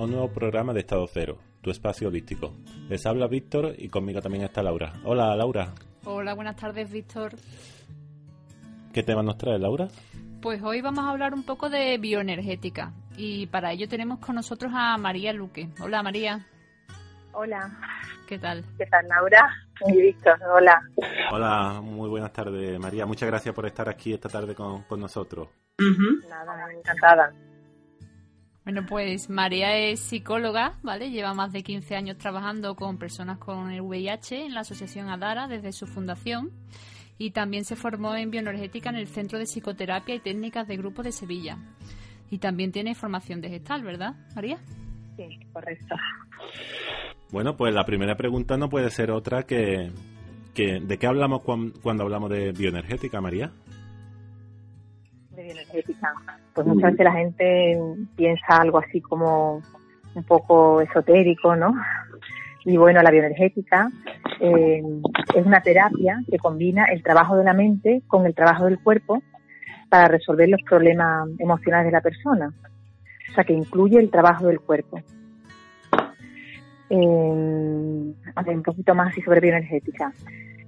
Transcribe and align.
a 0.00 0.04
un 0.04 0.12
nuevo 0.12 0.32
programa 0.32 0.72
de 0.72 0.80
Estado 0.80 1.06
Cero, 1.06 1.36
tu 1.60 1.70
espacio 1.70 2.08
holístico. 2.08 2.54
Les 2.88 3.04
habla 3.04 3.26
Víctor 3.26 3.74
y 3.76 3.90
conmigo 3.90 4.22
también 4.22 4.44
está 4.44 4.62
Laura. 4.62 4.94
Hola, 5.04 5.36
Laura. 5.36 5.74
Hola, 6.06 6.32
buenas 6.32 6.56
tardes, 6.56 6.90
Víctor. 6.90 7.32
¿Qué 8.94 9.02
tema 9.02 9.22
nos 9.22 9.36
trae, 9.36 9.58
Laura? 9.58 9.88
Pues 10.40 10.62
hoy 10.62 10.80
vamos 10.80 11.04
a 11.04 11.10
hablar 11.10 11.34
un 11.34 11.42
poco 11.42 11.68
de 11.68 11.98
bioenergética 11.98 12.94
y 13.18 13.46
para 13.48 13.72
ello 13.72 13.88
tenemos 13.90 14.20
con 14.20 14.36
nosotros 14.36 14.72
a 14.74 14.96
María 14.96 15.34
Luque. 15.34 15.68
Hola, 15.82 16.02
María. 16.02 16.46
Hola. 17.32 17.70
¿Qué 18.26 18.38
tal? 18.38 18.64
¿Qué 18.78 18.86
tal, 18.86 19.06
Laura? 19.06 19.50
Y 19.86 20.00
Víctor, 20.00 20.38
hola. 20.50 20.80
Hola, 21.30 21.82
muy 21.82 22.08
buenas 22.08 22.32
tardes, 22.32 22.80
María. 22.80 23.04
Muchas 23.04 23.28
gracias 23.28 23.54
por 23.54 23.66
estar 23.66 23.86
aquí 23.90 24.14
esta 24.14 24.30
tarde 24.30 24.54
con, 24.54 24.82
nosotros. 24.98 25.50
Nada, 26.26 26.72
encantada. 26.72 27.34
Bueno, 28.64 28.84
pues 28.86 29.30
María 29.30 29.76
es 29.76 30.00
psicóloga, 30.00 30.78
¿vale? 30.82 31.10
Lleva 31.10 31.32
más 31.34 31.52
de 31.52 31.62
15 31.62 31.96
años 31.96 32.18
trabajando 32.18 32.76
con 32.76 32.98
personas 32.98 33.38
con 33.38 33.70
el 33.70 33.80
VIH 33.80 34.46
en 34.46 34.54
la 34.54 34.60
Asociación 34.60 35.08
Adara 35.08 35.48
desde 35.48 35.72
su 35.72 35.86
fundación 35.86 36.50
y 37.16 37.30
también 37.30 37.64
se 37.64 37.74
formó 37.74 38.14
en 38.14 38.30
bioenergética 38.30 38.90
en 38.90 38.96
el 38.96 39.06
Centro 39.08 39.38
de 39.38 39.46
Psicoterapia 39.46 40.14
y 40.14 40.20
Técnicas 40.20 40.68
de 40.68 40.76
Grupo 40.76 41.02
de 41.02 41.12
Sevilla. 41.12 41.58
Y 42.30 42.38
también 42.38 42.70
tiene 42.70 42.94
formación 42.94 43.40
de 43.40 43.48
gestal, 43.48 43.82
¿verdad, 43.82 44.14
María? 44.34 44.58
Sí, 45.16 45.40
correcto. 45.52 45.96
Bueno, 47.30 47.56
pues 47.56 47.74
la 47.74 47.84
primera 47.84 48.16
pregunta 48.16 48.56
no 48.56 48.68
puede 48.68 48.90
ser 48.90 49.10
otra 49.10 49.42
que, 49.42 49.90
¿de 50.54 50.98
qué 50.98 51.06
hablamos 51.06 51.42
cuando 51.42 52.04
hablamos 52.04 52.30
de 52.30 52.52
bioenergética, 52.52 53.20
María? 53.20 53.52
De 55.40 55.46
bioenergética. 55.46 56.12
Pues 56.52 56.66
muchas 56.66 56.92
veces 56.92 57.04
la 57.04 57.12
gente 57.12 57.80
piensa 58.14 58.60
algo 58.60 58.78
así 58.78 59.00
como 59.00 59.62
un 60.14 60.24
poco 60.24 60.82
esotérico, 60.82 61.56
¿no? 61.56 61.72
Y 62.66 62.76
bueno, 62.76 63.00
la 63.00 63.10
bioenergética 63.10 63.88
eh, 64.38 64.82
es 65.34 65.46
una 65.46 65.62
terapia 65.62 66.20
que 66.30 66.38
combina 66.38 66.84
el 66.92 67.02
trabajo 67.02 67.38
de 67.38 67.44
la 67.44 67.54
mente 67.54 68.02
con 68.06 68.26
el 68.26 68.34
trabajo 68.34 68.66
del 68.66 68.78
cuerpo 68.80 69.22
para 69.88 70.08
resolver 70.08 70.46
los 70.48 70.60
problemas 70.62 71.26
emocionales 71.38 71.86
de 71.86 71.92
la 71.92 72.02
persona. 72.02 72.52
O 73.30 73.32
sea, 73.32 73.44
que 73.44 73.54
incluye 73.54 73.98
el 73.98 74.10
trabajo 74.10 74.46
del 74.46 74.60
cuerpo 74.60 75.00
eh, 76.90 76.96
un 76.96 78.62
poquito 78.62 78.94
más 78.94 79.12
así 79.12 79.22
sobre 79.22 79.40
bioenergética. 79.40 80.12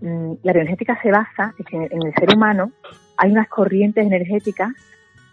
Mm, 0.01 0.33
la 0.43 0.53
bioenergética 0.55 0.99
se 1.03 1.11
basa 1.11 1.55
en 1.71 2.03
el 2.03 2.15
ser 2.15 2.35
humano 2.35 2.73
hay 3.17 3.31
unas 3.31 3.49
corrientes 3.49 4.07
energéticas 4.07 4.71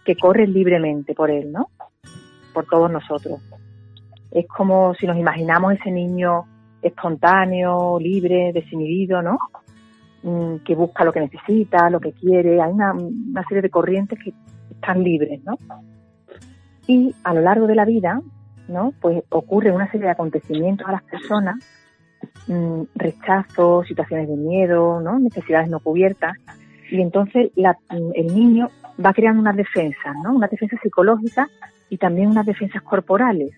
que 0.04 0.16
corren 0.16 0.52
libremente 0.52 1.14
por 1.14 1.30
él, 1.30 1.52
¿no? 1.52 1.68
Por 2.52 2.66
todos 2.66 2.90
nosotros. 2.90 3.40
Es 4.30 4.46
como 4.46 4.94
si 4.94 5.06
nos 5.06 5.16
imaginamos 5.16 5.74
ese 5.74 5.90
niño 5.90 6.44
espontáneo, 6.82 7.98
libre, 7.98 8.52
desinhibido, 8.52 9.22
¿no? 9.22 9.38
Mm, 10.22 10.56
que 10.64 10.74
busca 10.74 11.04
lo 11.04 11.12
que 11.12 11.20
necesita, 11.20 11.88
lo 11.90 12.00
que 12.00 12.12
quiere. 12.12 12.60
Hay 12.60 12.72
una, 12.72 12.94
serie 13.48 13.62
de 13.62 13.70
corrientes 13.70 14.18
que 14.22 14.32
están 14.70 15.02
libres, 15.02 15.40
¿no? 15.44 15.56
Y 16.86 17.14
a 17.24 17.34
lo 17.34 17.40
largo 17.40 17.66
de 17.66 17.74
la 17.74 17.84
vida, 17.84 18.20
¿no? 18.68 18.92
Pues 19.00 19.22
ocurre 19.30 19.72
una 19.72 19.90
serie 19.90 20.06
de 20.06 20.12
acontecimientos 20.12 20.86
a 20.86 20.92
las 20.92 21.02
personas, 21.04 21.56
mm, 22.46 22.82
rechazo, 22.94 23.82
situaciones 23.84 24.28
de 24.28 24.36
miedo, 24.36 25.00
¿no? 25.00 25.18
Necesidades 25.18 25.70
no 25.70 25.80
cubiertas. 25.80 26.36
Y 26.90 27.00
entonces 27.00 27.50
mm, 27.56 28.10
el 28.14 28.26
niño 28.34 28.68
va 29.04 29.12
creando 29.12 29.40
unas 29.40 29.56
defensas, 29.56 30.14
¿no? 30.22 30.34
Unas 30.34 30.50
defensas 30.50 30.80
psicológicas 30.82 31.48
y 31.88 31.96
también 31.98 32.28
unas 32.28 32.46
defensas 32.46 32.82
corporales. 32.82 33.52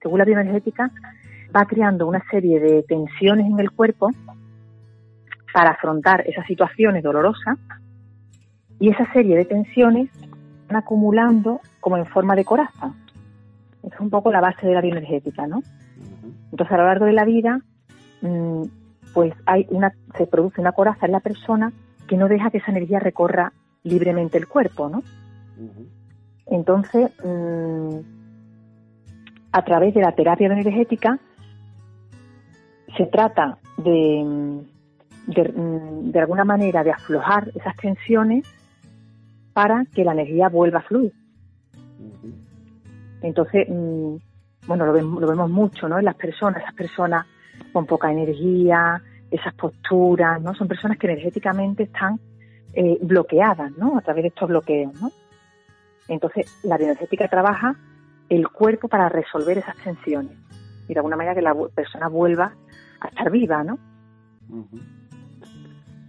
Según 0.00 0.18
la 0.18 0.24
bioenergética, 0.24 0.90
va 1.54 1.64
creando 1.66 2.06
una 2.06 2.22
serie 2.30 2.60
de 2.60 2.82
tensiones 2.84 3.46
en 3.46 3.58
el 3.58 3.70
cuerpo 3.70 4.10
para 5.52 5.70
afrontar 5.70 6.24
esas 6.26 6.46
situaciones 6.46 7.02
dolorosas 7.02 7.58
y 8.78 8.90
esa 8.90 9.10
serie 9.12 9.36
de 9.36 9.44
tensiones 9.44 10.10
van 10.68 10.76
acumulando 10.76 11.60
como 11.80 11.96
en 11.96 12.06
forma 12.06 12.36
de 12.36 12.44
coraza 12.44 12.92
es 13.82 14.00
un 14.00 14.10
poco 14.10 14.32
la 14.32 14.40
base 14.40 14.66
de 14.66 14.74
la 14.74 14.80
bioenergética, 14.80 15.46
¿no? 15.46 15.62
Entonces, 16.50 16.72
a 16.72 16.78
lo 16.78 16.86
largo 16.86 17.04
de 17.04 17.12
la 17.12 17.24
vida, 17.24 17.60
mm, 18.22 18.62
pues 19.14 19.32
hay 19.46 19.66
una, 19.70 19.92
se 20.16 20.26
produce 20.26 20.60
una 20.60 20.72
coraza 20.72 21.06
en 21.06 21.12
la 21.12 21.20
persona 21.20 21.72
que 22.08 22.16
no 22.16 22.26
deja 22.26 22.50
que 22.50 22.58
esa 22.58 22.72
energía 22.72 22.98
recorra 22.98 23.52
libremente 23.84 24.38
el 24.38 24.48
cuerpo, 24.48 24.88
¿no? 24.88 25.02
Entonces, 26.46 27.10
mm, 27.24 27.98
a 29.52 29.64
través 29.64 29.94
de 29.94 30.00
la 30.00 30.12
terapia 30.12 30.46
energética, 30.46 31.18
se 32.96 33.06
trata 33.06 33.58
de, 33.76 34.64
de, 35.26 35.52
de, 36.12 36.18
alguna 36.18 36.44
manera 36.44 36.82
de 36.82 36.90
aflojar 36.90 37.50
esas 37.54 37.76
tensiones 37.76 38.46
para 39.52 39.84
que 39.94 40.04
la 40.04 40.12
energía 40.12 40.48
vuelva 40.48 40.78
a 40.80 40.82
fluir. 40.82 41.12
Entonces, 43.22 43.68
mm, 43.68 44.16
bueno, 44.66 44.86
lo 44.86 44.92
vemos, 44.92 45.20
lo 45.20 45.28
vemos 45.28 45.50
mucho, 45.50 45.88
¿no? 45.88 45.98
En 45.98 46.04
las 46.04 46.14
personas, 46.14 46.62
esas 46.62 46.74
personas 46.74 47.26
con 47.72 47.86
poca 47.86 48.10
energía, 48.10 49.02
esas 49.30 49.54
posturas, 49.54 50.40
¿no? 50.40 50.54
Son 50.54 50.68
personas 50.68 50.98
que 50.98 51.06
energéticamente 51.06 51.84
están 51.84 52.18
eh, 52.74 52.98
bloqueadas, 53.00 53.72
¿no? 53.76 53.98
A 53.98 54.00
través 54.02 54.22
de 54.22 54.28
estos 54.28 54.48
bloqueos, 54.48 55.00
¿no? 55.00 55.10
Entonces, 56.08 56.58
la 56.62 56.78
bioenergética 56.78 57.28
trabaja 57.28 57.76
el 58.28 58.48
cuerpo 58.48 58.88
para 58.88 59.08
resolver 59.08 59.58
esas 59.58 59.76
tensiones 59.76 60.36
y 60.88 60.94
de 60.94 60.98
alguna 60.98 61.16
manera 61.16 61.34
que 61.34 61.42
la 61.42 61.54
persona 61.74 62.08
vuelva 62.08 62.54
a 63.00 63.08
estar 63.08 63.30
viva, 63.30 63.62
¿no? 63.62 63.78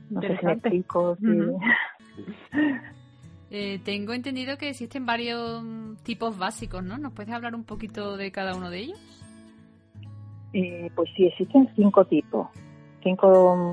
No 0.10 0.22
sé 0.22 0.38
si 0.38 0.46
me 0.46 0.54
explico. 0.54 1.18
Eh, 3.52 3.80
tengo 3.84 4.14
entendido 4.14 4.60
que 4.60 4.70
existen 4.70 5.08
varios 5.08 5.64
tipos 6.04 6.38
básicos, 6.38 6.84
¿no? 6.84 7.00
¿Nos 7.00 7.14
puedes 7.14 7.34
hablar 7.34 7.56
un 7.56 7.64
poquito 7.64 8.16
de 8.16 8.32
cada 8.32 8.56
uno 8.56 8.70
de 8.70 8.78
ellos? 8.78 9.00
Eh, 10.54 10.92
pues 10.96 11.10
sí, 11.16 11.26
existen 11.26 11.68
cinco 11.76 12.06
tipos. 12.06 12.48
Cinco 13.04 13.72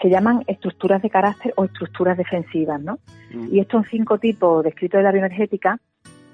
se 0.00 0.10
llaman 0.10 0.44
estructuras 0.46 1.00
de 1.02 1.10
carácter 1.10 1.52
o 1.56 1.64
estructuras 1.64 2.16
defensivas, 2.16 2.80
¿no? 2.80 2.98
Mm. 3.32 3.54
Y 3.54 3.60
estos 3.60 3.86
cinco 3.90 4.18
tipos 4.18 4.62
descritos 4.64 4.98
de 4.98 5.04
la 5.04 5.12
bioenergética 5.12 5.78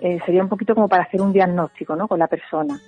eh, 0.00 0.18
sería 0.24 0.42
un 0.42 0.48
poquito 0.48 0.74
como 0.74 0.88
para 0.88 1.04
hacer 1.04 1.20
un 1.20 1.32
diagnóstico, 1.32 1.94
¿no? 1.94 2.08
Con 2.08 2.18
la 2.18 2.26
persona. 2.26 2.80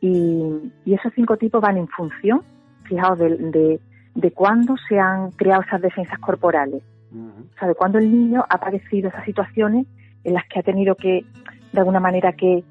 Y, 0.00 0.72
esos 0.86 1.12
cinco 1.14 1.36
tipos 1.36 1.60
van 1.60 1.76
en 1.76 1.88
función, 1.88 2.42
fijaos, 2.84 3.18
de, 3.18 3.36
de, 3.36 3.80
de 4.14 4.30
cuándo 4.32 4.74
se 4.88 4.98
han 4.98 5.30
creado 5.32 5.62
esas 5.62 5.82
defensas 5.82 6.18
corporales. 6.18 6.82
O 7.12 7.58
sea, 7.58 7.68
de 7.68 7.74
cuando 7.74 7.98
el 7.98 8.10
niño 8.10 8.44
ha 8.48 8.58
padecido 8.58 9.08
esas 9.08 9.24
situaciones 9.24 9.86
en 10.22 10.34
las 10.34 10.46
que 10.46 10.60
ha 10.60 10.62
tenido 10.62 10.94
que, 10.94 11.24
de 11.72 11.78
alguna 11.78 12.00
manera, 12.00 12.32
que, 12.32 12.62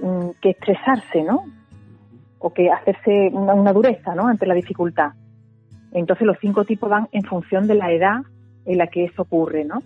mm, 0.00 0.30
que 0.40 0.50
estresarse, 0.50 1.22
¿no? 1.22 1.44
O 2.38 2.52
que 2.52 2.70
hacerse 2.70 3.30
una, 3.32 3.72
dureza, 3.72 4.14
¿no? 4.14 4.28
Ante 4.28 4.46
la 4.46 4.54
dificultad. 4.54 5.12
Entonces 5.92 6.26
los 6.26 6.36
cinco 6.40 6.64
tipos 6.64 6.88
van 6.88 7.08
en 7.12 7.22
función 7.22 7.66
de 7.66 7.74
la 7.74 7.92
edad 7.92 8.22
en 8.64 8.78
la 8.78 8.86
que 8.86 9.04
eso 9.04 9.22
ocurre, 9.22 9.64
¿no? 9.64 9.82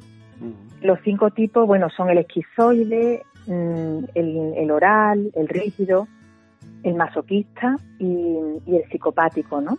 Los 0.83 0.99
cinco 1.03 1.31
tipos, 1.31 1.67
bueno, 1.67 1.89
son 1.91 2.11
el 2.11 2.19
esquizoide, 2.19 3.23
mm, 3.47 4.05
el, 4.15 4.71
oral, 4.71 5.31
el 5.35 5.49
rígido, 5.49 6.07
el 6.83 6.95
masoquista 6.95 7.77
y, 7.99 8.37
el 8.67 8.85
psicopático, 8.91 9.61
¿no? 9.61 9.79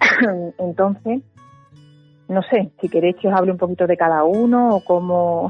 Entonces, 0.58 1.22
no 2.28 2.42
sé, 2.42 2.72
si 2.80 2.88
queréis 2.88 3.16
que 3.16 3.28
os 3.28 3.34
hable 3.34 3.52
un 3.52 3.58
poquito 3.58 3.86
de 3.86 3.96
cada 3.96 4.24
uno 4.24 4.76
o 4.76 4.84
cómo... 4.84 5.48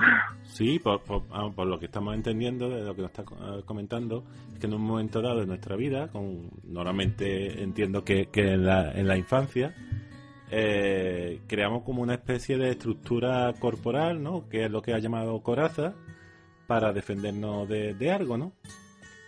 Sí, 0.48 0.78
por, 0.78 1.02
por, 1.02 1.66
lo 1.66 1.78
que 1.78 1.86
estamos 1.86 2.14
entendiendo, 2.14 2.68
de 2.68 2.82
lo 2.82 2.94
que 2.96 3.02
nos 3.02 3.10
está 3.10 3.22
eh, 3.22 3.62
comentando, 3.64 4.24
es 4.52 4.58
que 4.58 4.66
en 4.66 4.74
un 4.74 4.82
momento 4.82 5.22
dado 5.22 5.40
de 5.40 5.46
nuestra 5.46 5.76
vida, 5.76 6.08
con, 6.08 6.50
normalmente 6.64 7.62
entiendo 7.62 8.02
que, 8.02 8.26
que 8.26 8.54
en, 8.54 8.64
la, 8.64 8.90
en 8.92 9.06
la 9.06 9.16
infancia, 9.16 9.74
eh, 10.50 11.42
creamos 11.46 11.82
como 11.82 12.02
una 12.02 12.14
especie 12.14 12.56
de 12.56 12.70
estructura 12.70 13.52
corporal, 13.60 14.22
¿no? 14.22 14.48
Que 14.48 14.64
es 14.64 14.70
lo 14.70 14.80
que 14.80 14.94
ha 14.94 14.98
llamado 14.98 15.40
coraza, 15.42 15.94
para 16.66 16.92
defendernos 16.92 17.68
de, 17.68 18.10
algo, 18.10 18.36
¿no? 18.36 18.52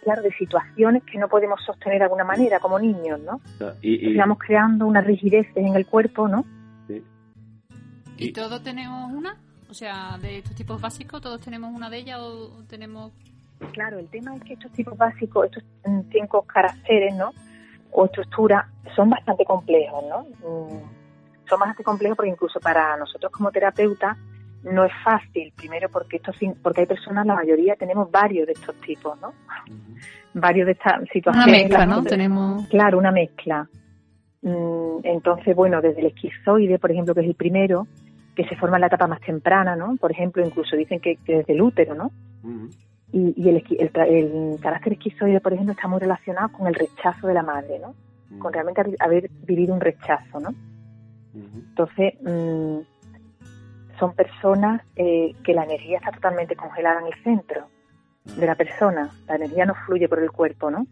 Claro, 0.02 0.22
de 0.22 0.32
situaciones 0.32 1.02
que 1.04 1.18
no 1.18 1.28
podemos 1.28 1.60
sostener 1.64 1.98
de 1.98 2.04
alguna 2.04 2.24
manera 2.24 2.58
como 2.58 2.78
niños, 2.78 3.20
¿no? 3.20 3.40
Y, 3.82 4.12
Estamos 4.12 4.38
creando 4.38 4.86
una 4.86 5.00
rigidez 5.00 5.46
en 5.54 5.76
el 5.76 5.86
cuerpo, 5.86 6.26
¿no? 6.26 6.44
¿Y, 8.16 8.32
todos 8.32 8.62
tenemos 8.62 9.10
una? 9.12 9.38
O 9.70 9.74
sea, 9.74 10.18
de 10.20 10.38
estos 10.38 10.56
tipos 10.56 10.80
básicos, 10.80 11.20
¿todos 11.20 11.40
tenemos 11.40 11.72
una 11.72 11.88
de 11.88 11.98
ellas 11.98 12.18
o 12.18 12.64
tenemos...? 12.68 13.12
Claro, 13.72 13.98
el 13.98 14.08
tema 14.08 14.34
es 14.34 14.42
que 14.42 14.54
estos 14.54 14.72
tipos 14.72 14.98
básicos, 14.98 15.46
estos 15.46 15.62
cinco 16.10 16.42
caracteres, 16.42 17.14
¿no? 17.14 17.32
O 17.92 18.06
estructuras, 18.06 18.66
son 18.96 19.10
bastante 19.10 19.44
complejos, 19.44 20.02
¿no? 20.08 20.22
Mm, 20.22 21.48
son 21.48 21.60
bastante 21.60 21.84
complejos 21.84 22.16
porque 22.16 22.30
incluso 22.30 22.58
para 22.58 22.96
nosotros 22.96 23.30
como 23.30 23.52
terapeutas 23.52 24.16
no 24.64 24.84
es 24.84 24.92
fácil, 25.04 25.52
primero 25.56 25.88
porque 25.88 26.16
esto 26.16 26.32
porque 26.62 26.80
hay 26.80 26.86
personas, 26.86 27.24
la 27.24 27.34
mayoría 27.34 27.76
tenemos 27.76 28.10
varios 28.10 28.46
de 28.46 28.54
estos 28.54 28.74
tipos, 28.80 29.20
¿no? 29.20 29.32
Varios 30.34 30.66
de 30.66 30.72
estas 30.72 31.00
situaciones. 31.12 31.46
Una 31.46 31.58
mezcla, 31.58 31.86
¿no? 31.86 32.02
Tenemos... 32.02 32.66
Claro, 32.68 32.98
una 32.98 33.12
mezcla. 33.12 33.68
Mm, 34.42 34.98
entonces, 35.04 35.54
bueno, 35.54 35.80
desde 35.80 36.00
el 36.00 36.06
esquizoide, 36.08 36.78
por 36.78 36.90
ejemplo, 36.90 37.14
que 37.14 37.20
es 37.20 37.26
el 37.28 37.34
primero, 37.34 37.86
que 38.34 38.44
se 38.44 38.56
forma 38.56 38.76
en 38.76 38.82
la 38.82 38.86
etapa 38.86 39.06
más 39.06 39.20
temprana, 39.20 39.76
¿no? 39.76 39.96
Por 39.96 40.12
ejemplo, 40.12 40.44
incluso 40.44 40.76
dicen 40.76 41.00
que, 41.00 41.18
desde 41.26 41.52
el 41.52 41.62
útero, 41.62 41.94
¿no? 41.94 42.10
Y, 43.12 43.48
el, 43.48 43.64
el, 43.78 44.60
carácter 44.60 44.92
esquizoide, 44.92 45.40
por 45.40 45.52
ejemplo, 45.52 45.72
está 45.72 45.88
muy 45.88 45.98
relacionado 45.98 46.50
con 46.52 46.68
el 46.68 46.74
rechazo 46.74 47.26
de 47.26 47.34
la 47.34 47.42
madre, 47.42 47.80
¿no? 47.80 47.94
Con 48.38 48.52
realmente 48.52 48.82
haber 49.00 49.28
vivido 49.44 49.74
un 49.74 49.80
rechazo, 49.80 50.38
¿no? 50.38 50.50
Entonces, 51.34 52.14
mm, 52.22 52.78
son 53.98 54.14
personas 54.14 54.82
eh, 54.96 55.34
que 55.44 55.54
la 55.54 55.64
energía 55.64 55.98
está 55.98 56.12
totalmente 56.12 56.56
congelada 56.56 57.00
en 57.00 57.06
el 57.06 57.22
centro 57.22 57.66
de 58.24 58.46
la 58.46 58.54
persona. 58.54 59.10
La 59.26 59.36
energía 59.36 59.66
no 59.66 59.74
fluye 59.86 60.08
por 60.08 60.22
el 60.22 60.30
cuerpo, 60.30 60.70
¿no? 60.70 60.86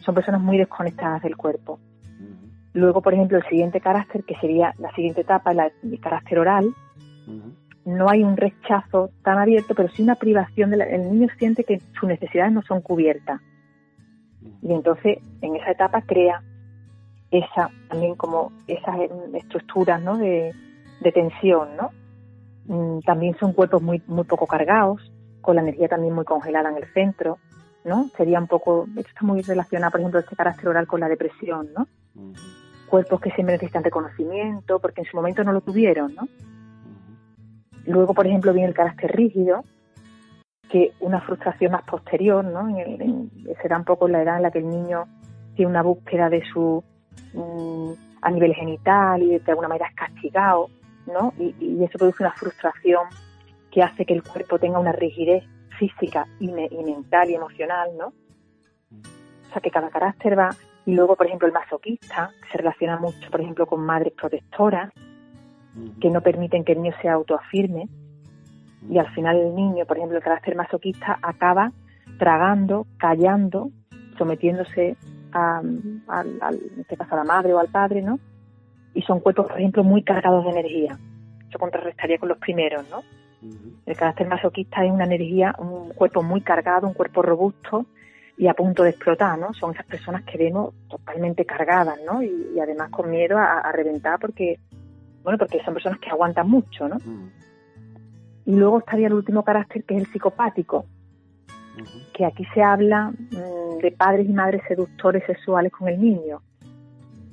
Son 0.00 0.14
personas 0.14 0.40
muy 0.40 0.56
desconectadas 0.56 1.22
del 1.22 1.36
cuerpo. 1.36 1.78
Luego, 2.72 3.02
por 3.02 3.14
ejemplo, 3.14 3.38
el 3.38 3.44
siguiente 3.44 3.80
carácter, 3.80 4.24
que 4.24 4.34
sería 4.36 4.74
la 4.78 4.92
siguiente 4.94 5.22
etapa, 5.22 5.52
el 5.52 6.00
carácter 6.00 6.38
oral, 6.38 6.74
no 7.84 8.08
hay 8.08 8.22
un 8.22 8.36
rechazo 8.36 9.10
tan 9.22 9.38
abierto, 9.38 9.74
pero 9.74 9.88
sí 9.88 10.02
una 10.02 10.16
privación. 10.16 10.70
De 10.70 10.76
el 10.76 11.10
niño 11.10 11.28
siente 11.38 11.64
que 11.64 11.80
sus 11.98 12.08
necesidades 12.08 12.52
no 12.52 12.62
son 12.62 12.82
cubiertas. 12.82 13.40
Y 14.62 14.72
entonces, 14.72 15.18
en 15.40 15.56
esa 15.56 15.70
etapa 15.70 16.02
crea 16.02 16.42
esa 17.30 17.70
también 17.88 18.14
como 18.14 18.52
esas 18.66 18.96
estructuras 19.34 20.02
¿no? 20.02 20.16
de, 20.16 20.52
de 21.00 21.12
tensión, 21.12 21.68
¿no? 21.76 21.90
Mm, 22.66 23.00
también 23.00 23.36
son 23.38 23.52
cuerpos 23.52 23.82
muy, 23.82 24.02
muy 24.06 24.24
poco 24.24 24.46
cargados, 24.46 25.10
con 25.40 25.56
la 25.56 25.62
energía 25.62 25.88
también 25.88 26.14
muy 26.14 26.24
congelada 26.24 26.70
en 26.70 26.76
el 26.76 26.92
centro, 26.92 27.38
¿no? 27.84 28.10
Sería 28.16 28.38
un 28.38 28.46
poco, 28.46 28.86
esto 28.96 29.08
está 29.08 29.24
muy 29.24 29.40
relacionado, 29.42 29.90
por 29.90 30.00
ejemplo, 30.00 30.20
este 30.20 30.36
carácter 30.36 30.68
oral 30.68 30.86
con 30.86 31.00
la 31.00 31.08
depresión, 31.08 31.68
¿no? 31.76 31.86
Cuerpos 32.88 33.20
que 33.20 33.30
siempre 33.32 33.54
necesitan 33.54 33.84
reconocimiento, 33.84 34.78
porque 34.78 35.02
en 35.02 35.06
su 35.06 35.16
momento 35.16 35.44
no 35.44 35.52
lo 35.52 35.60
tuvieron, 35.60 36.14
¿no? 36.14 36.28
Luego, 37.84 38.14
por 38.14 38.26
ejemplo, 38.26 38.52
viene 38.52 38.68
el 38.68 38.74
carácter 38.74 39.14
rígido, 39.14 39.64
que 40.68 40.92
una 41.00 41.20
frustración 41.20 41.72
más 41.72 41.82
posterior, 41.82 42.44
¿no? 42.44 42.68
será 43.62 43.78
un 43.78 43.84
poco 43.84 44.06
la 44.08 44.22
edad 44.22 44.36
en 44.36 44.42
la 44.42 44.50
que 44.50 44.58
el 44.58 44.68
niño 44.68 45.06
tiene 45.54 45.70
una 45.70 45.82
búsqueda 45.82 46.28
de 46.28 46.42
su 46.52 46.84
mm, 47.32 47.92
a 48.22 48.30
nivel 48.30 48.54
genital 48.54 49.22
y 49.22 49.38
de 49.38 49.50
alguna 49.50 49.68
manera 49.68 49.88
es 49.88 49.94
castigado, 49.94 50.68
¿no? 51.06 51.32
Y, 51.38 51.82
eso 51.82 51.98
produce 51.98 52.22
una 52.22 52.32
frustración 52.32 53.06
que 53.70 53.82
hace 53.82 54.04
que 54.04 54.14
el 54.14 54.22
cuerpo 54.22 54.58
tenga 54.58 54.78
una 54.78 54.92
rigidez 54.92 55.44
física 55.78 56.26
y, 56.38 56.48
mental 56.48 57.30
y 57.30 57.34
emocional, 57.34 57.90
¿no? 57.96 58.06
O 58.08 59.52
sea, 59.52 59.62
que 59.62 59.70
cada 59.70 59.88
carácter 59.88 60.38
va... 60.38 60.50
Y 60.88 60.94
luego, 60.94 61.16
por 61.16 61.26
ejemplo, 61.26 61.46
el 61.46 61.52
masoquista, 61.52 62.30
se 62.50 62.56
relaciona 62.56 62.96
mucho, 62.96 63.30
por 63.30 63.42
ejemplo, 63.42 63.66
con 63.66 63.82
madres 63.82 64.14
protectoras, 64.14 64.90
que 66.00 66.08
no 66.08 66.22
permiten 66.22 66.64
que 66.64 66.72
el 66.72 66.80
niño 66.80 66.94
se 67.02 67.10
autoafirme. 67.10 67.90
Y 68.88 68.96
al 68.96 69.12
final 69.12 69.36
el 69.36 69.54
niño, 69.54 69.84
por 69.84 69.98
ejemplo, 69.98 70.16
el 70.16 70.24
carácter 70.24 70.56
masoquista 70.56 71.18
acaba 71.20 71.72
tragando, 72.18 72.86
callando, 72.96 73.70
sometiéndose 74.16 74.96
a, 75.34 75.60
en 75.62 76.80
este 76.80 76.96
caso 76.96 77.14
a 77.16 77.18
la 77.18 77.24
madre 77.24 77.52
o 77.52 77.58
al 77.58 77.68
padre, 77.68 78.00
¿no? 78.00 78.18
y 78.94 79.02
son 79.02 79.20
cuerpos, 79.20 79.46
por 79.46 79.58
ejemplo, 79.58 79.84
muy 79.84 80.02
cargados 80.02 80.42
de 80.42 80.52
energía. 80.52 80.98
Eso 81.46 81.58
contrarrestaría 81.58 82.16
con 82.16 82.30
los 82.30 82.38
primeros, 82.38 82.88
¿no? 82.88 83.02
El 83.84 83.94
carácter 83.94 84.26
masoquista 84.26 84.86
es 84.86 84.90
una 84.90 85.04
energía, 85.04 85.54
un 85.58 85.90
cuerpo 85.90 86.22
muy 86.22 86.40
cargado, 86.40 86.88
un 86.88 86.94
cuerpo 86.94 87.20
robusto 87.20 87.84
y 88.38 88.46
a 88.46 88.54
punto 88.54 88.84
de 88.84 88.90
explotar, 88.90 89.36
¿no? 89.36 89.52
Son 89.52 89.74
esas 89.74 89.84
personas 89.84 90.22
que 90.22 90.38
vemos 90.38 90.72
totalmente 90.88 91.44
cargadas, 91.44 91.98
¿no? 92.06 92.22
Y, 92.22 92.58
además 92.60 92.90
con 92.90 93.10
miedo 93.10 93.36
a, 93.36 93.70
reventar 93.72 94.18
porque, 94.20 94.60
bueno, 95.24 95.36
porque 95.38 95.60
son 95.64 95.74
personas 95.74 95.98
que 95.98 96.08
aguantan 96.08 96.48
mucho, 96.48 96.88
¿no? 96.88 96.98
Y 98.44 98.54
luego 98.54 98.78
estaría 98.78 99.08
el 99.08 99.14
último 99.14 99.42
carácter 99.44 99.82
que 99.84 99.96
es 99.96 100.02
el 100.02 100.06
psicopático, 100.06 100.86
que 102.14 102.24
aquí 102.24 102.44
se 102.54 102.62
habla 102.62 103.10
mm, 103.10 103.78
de 103.82 103.90
padres 103.90 104.28
y 104.28 104.32
madres 104.32 104.62
seductores 104.68 105.24
sexuales 105.26 105.72
con 105.72 105.88
el 105.88 106.00
niño 106.00 106.40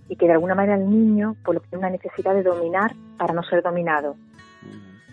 y 0.09 0.15
que 0.15 0.25
de 0.25 0.33
alguna 0.33 0.55
manera 0.55 0.75
el 0.75 0.89
niño 0.89 1.35
por 1.43 1.55
lo 1.55 1.61
que 1.61 1.69
tiene 1.69 1.85
una 1.85 1.89
necesidad 1.89 2.33
de 2.33 2.43
dominar 2.43 2.93
para 3.17 3.33
no 3.33 3.43
ser 3.43 3.61
dominado. 3.61 4.15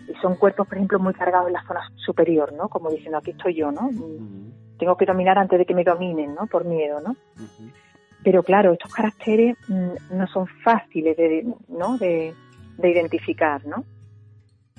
Y 0.07 0.13
son 0.21 0.35
cuerpos, 0.35 0.67
por 0.67 0.77
ejemplo, 0.77 0.99
muy 0.99 1.13
cargados 1.13 1.47
en 1.47 1.53
la 1.53 1.63
zona 1.65 1.81
superior, 1.95 2.51
¿no? 2.53 2.67
Como 2.67 2.89
diciendo, 2.89 3.19
aquí 3.19 3.31
estoy 3.31 3.55
yo, 3.55 3.71
¿no? 3.71 3.89
Tengo 4.77 4.97
que 4.97 5.05
dominar 5.05 5.37
antes 5.37 5.59
de 5.59 5.65
que 5.65 5.75
me 5.75 5.83
dominen, 5.83 6.35
¿no? 6.35 6.47
Por 6.47 6.65
miedo, 6.65 6.99
¿no? 6.99 7.15
Pero 8.23 8.43
claro, 8.43 8.73
estos 8.73 8.93
caracteres 8.93 9.57
mm, 9.67 10.17
no 10.17 10.27
son 10.27 10.47
fáciles 10.63 11.15
de, 11.17 11.45
¿no? 11.67 11.97
de, 11.97 12.33
identificar, 12.81 13.65
¿no? 13.65 13.83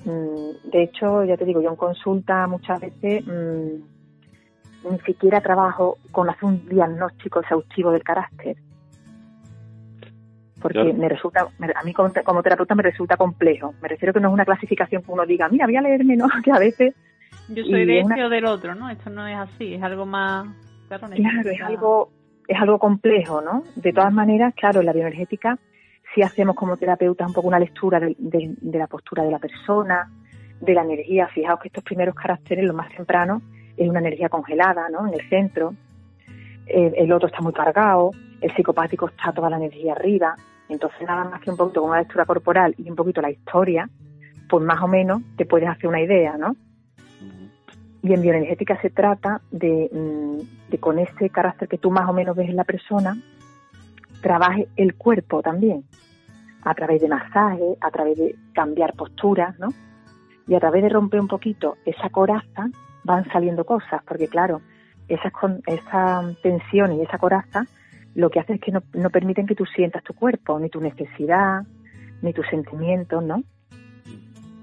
Mm, 0.03 0.69
de 0.71 0.83
hecho, 0.83 1.23
ya 1.23 1.37
te 1.37 1.45
digo, 1.45 1.61
yo 1.61 1.69
en 1.69 1.75
consulta 1.75 2.47
muchas 2.47 2.79
veces 2.79 3.25
mm, 3.25 4.91
ni 4.91 4.99
siquiera 5.05 5.41
trabajo 5.41 5.97
con 6.11 6.29
hacer 6.29 6.45
un 6.45 6.67
diagnóstico 6.67 7.39
exhaustivo 7.39 7.91
del 7.91 8.03
carácter 8.03 8.57
porque 10.65 10.93
me 10.93 11.07
resulta, 11.07 11.41
a 11.41 11.83
mí 11.83 11.93
como, 11.93 12.41
terapeuta 12.41 12.73
me 12.73 12.81
resulta 12.81 13.17
complejo. 13.17 13.75
Me 13.83 13.87
refiero 13.87 14.11
que 14.11 14.19
no 14.19 14.29
es 14.29 14.33
una 14.33 14.45
clasificación 14.45 15.03
que 15.03 15.11
uno 15.11 15.23
diga, 15.23 15.47
mira, 15.47 15.67
voy 15.67 15.75
a 15.75 15.81
leerme, 15.81 16.15
¿no? 16.15 16.27
Que 16.43 16.51
a 16.51 16.57
veces... 16.57 16.95
Yo 17.49 17.63
soy 17.63 17.85
de 17.85 17.99
este 17.99 18.23
o 18.23 18.29
del 18.29 18.45
otro, 18.45 18.75
¿no? 18.75 18.89
Esto 18.89 19.09
no 19.09 19.27
es 19.27 19.37
así, 19.37 19.73
es 19.73 19.83
algo 19.83 20.05
más... 20.05 20.47
Claro, 20.87 21.07
es 21.49 21.61
algo, 21.61 22.11
es 22.47 22.61
algo 22.61 22.77
complejo, 22.77 23.41
¿no? 23.41 23.63
De 23.75 23.91
todas 23.91 24.13
maneras, 24.13 24.53
claro, 24.55 24.79
en 24.79 24.85
la 24.85 24.93
bioenergética 24.93 25.57
sí 26.13 26.21
hacemos 26.21 26.55
como 26.55 26.77
terapeutas 26.77 27.27
un 27.27 27.33
poco 27.33 27.47
una 27.47 27.59
lectura 27.59 27.99
de, 27.99 28.55
la 28.61 28.87
postura 28.87 29.23
de 29.23 29.31
la 29.31 29.39
persona, 29.39 30.09
de 30.61 30.73
la 30.73 30.83
energía. 30.83 31.27
Fijaos 31.27 31.59
que 31.59 31.67
estos 31.67 31.83
primeros 31.83 32.15
caracteres, 32.15 32.65
lo 32.65 32.73
más 32.73 32.89
temprano, 32.95 33.41
es 33.75 33.89
una 33.89 33.99
energía 33.99 34.29
congelada, 34.29 34.87
¿no? 34.89 35.07
En 35.07 35.13
el 35.13 35.29
centro. 35.29 35.73
el 36.67 37.11
otro 37.11 37.27
está 37.27 37.41
muy 37.41 37.53
cargado, 37.53 38.11
el 38.41 38.55
psicopático 38.55 39.07
está 39.07 39.31
toda 39.33 39.49
la 39.49 39.57
energía 39.57 39.93
arriba. 39.93 40.35
Entonces, 40.69 41.01
nada 41.01 41.25
más 41.25 41.41
que 41.41 41.51
un 41.51 41.57
poquito 41.57 41.81
con 41.81 41.89
una 41.91 41.99
lectura 41.99 42.25
corporal 42.25 42.73
y 42.77 42.89
un 42.89 42.95
poquito 42.95 43.21
la 43.21 43.29
historia, 43.29 43.89
pues 44.49 44.63
más 44.63 44.81
o 44.81 44.87
menos 44.87 45.21
te 45.35 45.45
puedes 45.45 45.67
hacer 45.67 45.87
una 45.87 46.01
idea, 46.01 46.37
¿no? 46.37 46.55
Y 48.05 48.13
en 48.13 48.21
bioenergética 48.21 48.79
se 48.83 48.91
trata 48.91 49.41
de, 49.49 49.89
mm, 49.91 50.69
de, 50.69 50.77
con 50.77 50.99
ese 50.99 51.31
carácter 51.31 51.67
que 51.67 51.79
tú 51.79 51.89
más 51.89 52.07
o 52.07 52.13
menos 52.13 52.35
ves 52.35 52.47
en 52.47 52.55
la 52.55 52.63
persona, 52.63 53.17
trabaje 54.21 54.67
el 54.75 54.93
cuerpo 54.93 55.41
también, 55.41 55.85
a 56.61 56.75
través 56.75 57.01
de 57.01 57.07
masaje, 57.07 57.75
a 57.81 57.89
través 57.89 58.19
de 58.19 58.35
cambiar 58.53 58.93
posturas, 58.93 59.57
¿no? 59.57 59.69
Y 60.47 60.53
a 60.53 60.59
través 60.59 60.83
de 60.83 60.89
romper 60.89 61.19
un 61.19 61.27
poquito 61.27 61.77
esa 61.83 62.11
coraza 62.11 62.69
van 63.03 63.25
saliendo 63.31 63.65
cosas, 63.65 64.03
porque 64.07 64.27
claro, 64.27 64.61
esa, 65.07 65.31
esa 65.65 66.31
tensión 66.43 66.93
y 66.93 67.01
esa 67.01 67.17
coraza 67.17 67.65
lo 68.13 68.29
que 68.29 68.39
hace 68.39 68.53
es 68.53 68.61
que 68.61 68.71
no, 68.71 68.83
no 68.93 69.09
permiten 69.09 69.47
que 69.47 69.55
tú 69.55 69.65
sientas 69.65 70.03
tu 70.03 70.13
cuerpo, 70.13 70.59
ni 70.59 70.69
tu 70.69 70.79
necesidad, 70.79 71.63
ni 72.21 72.33
tus 72.33 72.45
sentimientos, 72.49 73.23
¿no? 73.23 73.41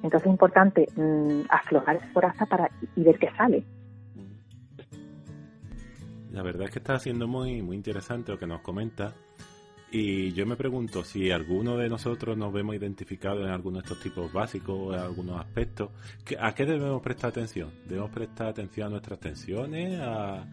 Entonces 0.02 0.26
es 0.26 0.32
importante 0.32 0.88
mm, 0.96 1.42
aflojar 1.48 1.96
esa 1.96 2.12
coraza 2.12 2.46
para 2.46 2.70
y 2.96 3.02
ver 3.02 3.18
qué 3.18 3.30
sale. 3.36 3.64
La 6.32 6.42
verdad 6.42 6.64
es 6.64 6.70
que 6.70 6.78
está 6.78 6.98
siendo 6.98 7.28
muy 7.28 7.62
muy 7.62 7.76
interesante 7.76 8.32
lo 8.32 8.38
que 8.38 8.46
nos 8.46 8.60
comenta 8.62 9.14
y 9.94 10.32
yo 10.32 10.46
me 10.46 10.56
pregunto 10.56 11.04
si 11.04 11.30
alguno 11.30 11.76
de 11.76 11.90
nosotros 11.90 12.34
nos 12.34 12.50
vemos 12.50 12.74
identificados 12.74 13.44
en 13.44 13.50
alguno 13.50 13.76
de 13.76 13.82
estos 13.82 14.00
tipos 14.00 14.32
básicos 14.32 14.74
o 14.74 14.94
en 14.94 15.00
algunos 15.00 15.38
aspectos, 15.38 15.90
¿a 16.40 16.54
qué 16.54 16.64
debemos 16.64 17.02
prestar 17.02 17.28
atención? 17.28 17.70
¿Debemos 17.86 18.10
prestar 18.10 18.46
atención 18.46 18.86
a 18.86 18.90
nuestras 18.90 19.20
tensiones? 19.20 20.00
A... 20.00 20.46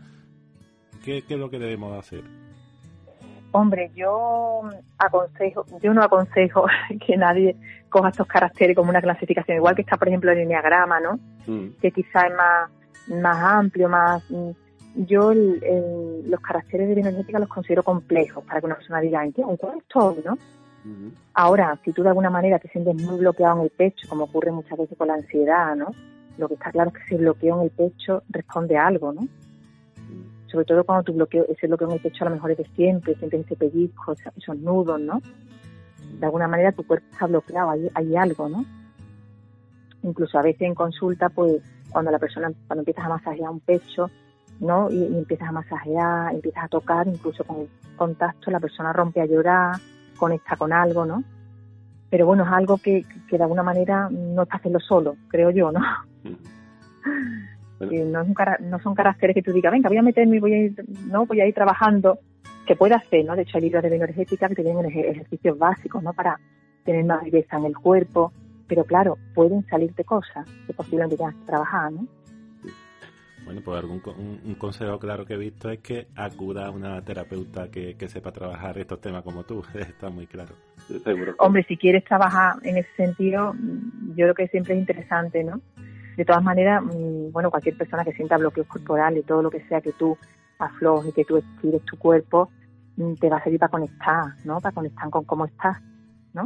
¿Qué, 1.06 1.22
¿Qué 1.22 1.36
es 1.36 1.40
lo 1.40 1.50
que 1.50 1.58
debemos 1.58 1.98
hacer? 1.98 2.49
Hombre, 3.52 3.92
yo 3.96 4.62
aconsejo, 4.98 5.66
yo 5.82 5.94
no 5.94 6.04
aconsejo 6.04 6.66
que 7.06 7.18
nadie 7.18 7.56
coja 7.90 8.10
estos 8.10 8.28
caracteres 8.28 8.76
como 8.76 8.90
una 8.90 9.02
clasificación, 9.02 9.58
igual 9.58 9.76
que 9.76 9.82
está, 9.82 9.98
por 9.98 10.08
ejemplo, 10.08 10.32
el 10.32 10.40
lineagrama, 10.40 11.00
¿no? 11.00 11.20
Mm. 11.48 11.70
Que 11.82 11.92
quizá 11.92 12.28
es 12.28 12.36
más, 12.36 12.70
más 13.22 13.38
amplio, 13.38 13.90
más... 13.90 14.24
Mm, 14.30 14.52
yo 14.96 15.32
los 15.34 16.40
caracteres 16.42 16.90
de 16.90 16.96
bioenergética 16.96 17.40
los 17.40 17.48
considero 17.48 17.84
complejos 17.84 18.44
para 18.44 18.60
que 18.60 18.66
una 18.66 18.76
persona 18.76 19.00
diga, 19.00 19.24
¿en 19.24 19.32
cuál 19.32 19.78
estoy, 19.78 20.24
no? 20.26 20.38
Ahora, 21.34 21.78
si 21.84 21.92
tú 21.92 22.02
de 22.04 22.10
alguna 22.10 22.30
manera 22.30 22.58
te 22.58 22.70
sientes 22.70 22.96
muy 22.96 23.20
bloqueado 23.20 23.58
en 23.58 23.64
el 23.66 23.70
pecho, 23.70 24.08
como 24.10 24.24
ocurre 24.26 24.52
muchas 24.52 24.78
veces 24.78 24.98
con 24.98 25.08
la 25.08 25.14
ansiedad, 25.14 25.76
¿no? 25.76 25.92
Lo 26.38 26.48
que 26.48 26.56
está 26.56 26.72
claro 26.72 26.90
es 26.90 26.96
que 26.96 27.04
ese 27.04 27.16
bloqueo 27.18 27.58
en 27.58 27.64
el 27.64 27.70
pecho 27.70 28.24
responde 28.30 28.78
a 28.78 28.88
algo, 28.88 29.14
¿no? 29.14 29.28
Sobre 30.52 30.66
todo 30.66 30.84
cuando 30.84 31.04
tu 31.04 31.14
bloqueo, 31.14 31.46
ese 31.48 31.68
bloqueo 31.68 31.88
en 31.88 31.94
el 31.96 32.02
pecho 32.02 32.24
a 32.24 32.30
lo 32.30 32.36
mejor 32.36 32.52
es 32.52 32.58
de 32.58 32.68
siempre, 32.76 33.16
sientes 33.16 33.46
ese 33.46 33.56
pellizco, 33.56 34.14
esos 34.36 34.58
nudos, 34.58 35.00
¿no? 35.00 35.22
De 36.20 36.26
alguna 36.26 36.48
manera 36.48 36.72
tu 36.72 36.86
cuerpo 36.86 37.06
está 37.12 37.28
bloqueado, 37.28 37.70
hay, 37.94 38.16
algo, 38.16 38.50
¿no? 38.50 38.66
incluso 40.02 40.40
a 40.40 40.42
veces 40.42 40.62
en 40.62 40.76
consulta, 40.76 41.28
pues 41.30 41.62
cuando 41.90 42.10
la 42.10 42.20
persona, 42.20 42.52
cuando 42.68 42.82
empiezas 42.82 43.06
a 43.06 43.10
masajear 43.10 43.50
un 43.50 43.60
pecho, 43.60 44.10
¿no? 44.60 44.90
Y, 44.90 45.04
empiezas 45.04 45.50
a 45.50 45.52
masajear, 45.52 46.34
empiezas 46.34 46.64
a 46.64 46.68
tocar, 46.68 47.08
incluso 47.08 47.44
con 47.44 47.68
contacto, 47.98 48.50
la 48.50 48.60
persona 48.60 48.94
rompe 48.94 49.22
a 49.22 49.26
llorar, 49.26 49.76
conecta 50.18 50.56
con 50.56 50.72
algo, 50.72 51.06
¿no? 51.06 51.24
Pero 52.10 52.26
bueno, 52.26 52.44
es 52.44 52.52
algo 52.52 52.78
que, 52.78 53.04
que 53.30 53.38
de 53.38 53.44
alguna 53.44 53.64
manera 53.64 54.10
no 54.10 54.44
está 54.44 54.58
hacerlo 54.58 54.80
solo, 54.80 55.16
creo 55.28 55.52
yo, 55.52 55.72
¿no? 55.72 55.82
No, 57.80 58.26
no, 58.60 58.80
son 58.80 58.96
caracteres 58.96 59.34
que 59.34 59.42
tú 59.42 59.52
digas, 59.52 59.72
venga, 59.72 59.90
voy 59.90 59.98
a 59.98 60.02
meterme 60.02 60.38
y 60.38 60.40
voy 60.40 60.54
a 60.54 60.58
ir, 60.58 60.86
no, 61.06 61.26
voy 61.26 61.42
a 61.42 61.48
ir 61.48 61.54
trabajando, 61.54 62.20
que 62.66 62.76
puede 62.76 62.96
hacer, 62.96 63.26
¿no? 63.26 63.36
De 63.36 63.44
hecho, 63.44 63.58
hay 63.58 63.64
libros 63.64 63.84
de 63.84 63.90
bioenergética 63.90 64.48
que 64.50 64.64
tienen 64.64 64.86
ejercicios 64.86 65.58
básicos, 65.58 66.04
¿no? 66.04 66.14
Para 66.14 66.40
tener 66.84 67.04
más 67.06 67.24
belleza 67.24 67.58
en 67.58 67.66
el 67.66 67.78
cuerpo, 67.78 68.32
pero 68.68 68.84
claro, 68.84 69.18
pueden 69.34 69.66
salirte 69.68 70.04
cosas 70.04 70.48
que 70.68 70.74
posiblemente 70.74 71.18
tengas 71.18 71.36
que 71.36 71.46
trabajar, 71.46 71.92
¿no? 71.92 72.08
Bueno, 73.50 73.62
pues 73.66 73.80
algún 73.80 74.02
un, 74.46 74.56
consejo 74.56 75.00
claro 75.00 75.26
que 75.26 75.34
he 75.34 75.38
visto 75.38 75.72
es 75.72 75.80
que 75.80 76.06
acuda 76.16 76.68
a 76.68 76.70
una 76.70 77.02
terapeuta 77.04 77.72
que, 77.72 77.96
sepa 78.08 78.32
trabajar 78.32 78.78
estos 78.78 79.02
temas 79.02 79.24
como 79.24 79.44
tú, 79.44 79.64
está 79.74 80.10
muy 80.10 80.28
claro. 80.28 80.54
Hombre, 81.40 81.64
si 81.68 81.76
quieres 81.76 82.04
trabajar 82.04 82.58
en 82.62 82.78
ese 82.78 82.90
sentido, 82.96 83.56
yo 84.10 84.26
creo 84.26 84.36
que 84.36 84.48
siempre 84.50 84.76
es 84.76 84.80
interesante, 84.82 85.44
¿no? 85.44 85.62
De 86.20 86.26
todas 86.26 86.44
maneras, 86.44 86.84
mm, 86.84 87.32
bueno, 87.32 87.50
cualquier 87.50 87.78
persona 87.78 88.04
que 88.04 88.12
sienta 88.12 88.38
bloqueos 88.38 88.68
corporales 88.68 89.24
y 89.24 89.26
todo 89.26 89.42
lo 89.42 89.50
que 89.50 89.66
sea 89.70 89.80
que 89.80 89.94
tú 89.94 90.18
aflojes, 90.60 91.14
que 91.14 91.24
tú 91.24 91.38
estires 91.38 91.82
tu 91.86 91.98
cuerpo, 91.98 92.50
mm, 92.98 93.14
te 93.14 93.30
va 93.30 93.38
a 93.38 93.44
servir 93.44 93.58
para 93.58 93.72
conectar, 93.72 94.26
¿no? 94.44 94.60
Para 94.60 94.76
conectar 94.76 95.10
con 95.10 95.24
cómo 95.24 95.46
estás, 95.46 95.78
¿no? 96.34 96.46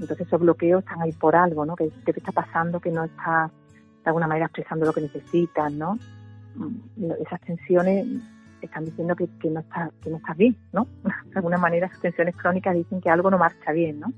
Entonces 0.00 0.26
esos 0.26 0.40
bloqueos 0.40 0.82
están 0.82 1.02
ahí 1.02 1.12
por 1.12 1.36
algo, 1.36 1.66
¿no? 1.66 1.76
Que 1.76 1.90
te 2.02 2.12
está 2.12 2.32
pasando, 2.32 2.80
que 2.80 2.90
no 2.90 3.04
estás 3.04 3.50
de 3.50 4.06
alguna 4.06 4.26
manera 4.26 4.46
expresando 4.46 4.86
lo 4.86 4.94
que 4.94 5.02
necesitas, 5.02 5.70
¿no? 5.70 5.98
Mm, 6.54 7.10
esas 7.26 7.42
tensiones 7.42 8.06
están 8.62 8.86
diciendo 8.86 9.14
que, 9.16 9.28
no 9.50 9.60
estás 9.60 9.90
que 10.00 10.08
no 10.08 10.16
estás 10.16 10.36
bien, 10.38 10.56
¿no? 10.72 10.86
De 11.26 11.36
alguna 11.36 11.58
manera 11.58 11.88
esas 11.88 12.00
tensiones 12.00 12.34
crónicas 12.34 12.74
dicen 12.74 13.02
que 13.02 13.10
algo 13.10 13.30
no 13.30 13.36
marcha 13.36 13.72
bien, 13.72 14.00
¿no? 14.00 14.14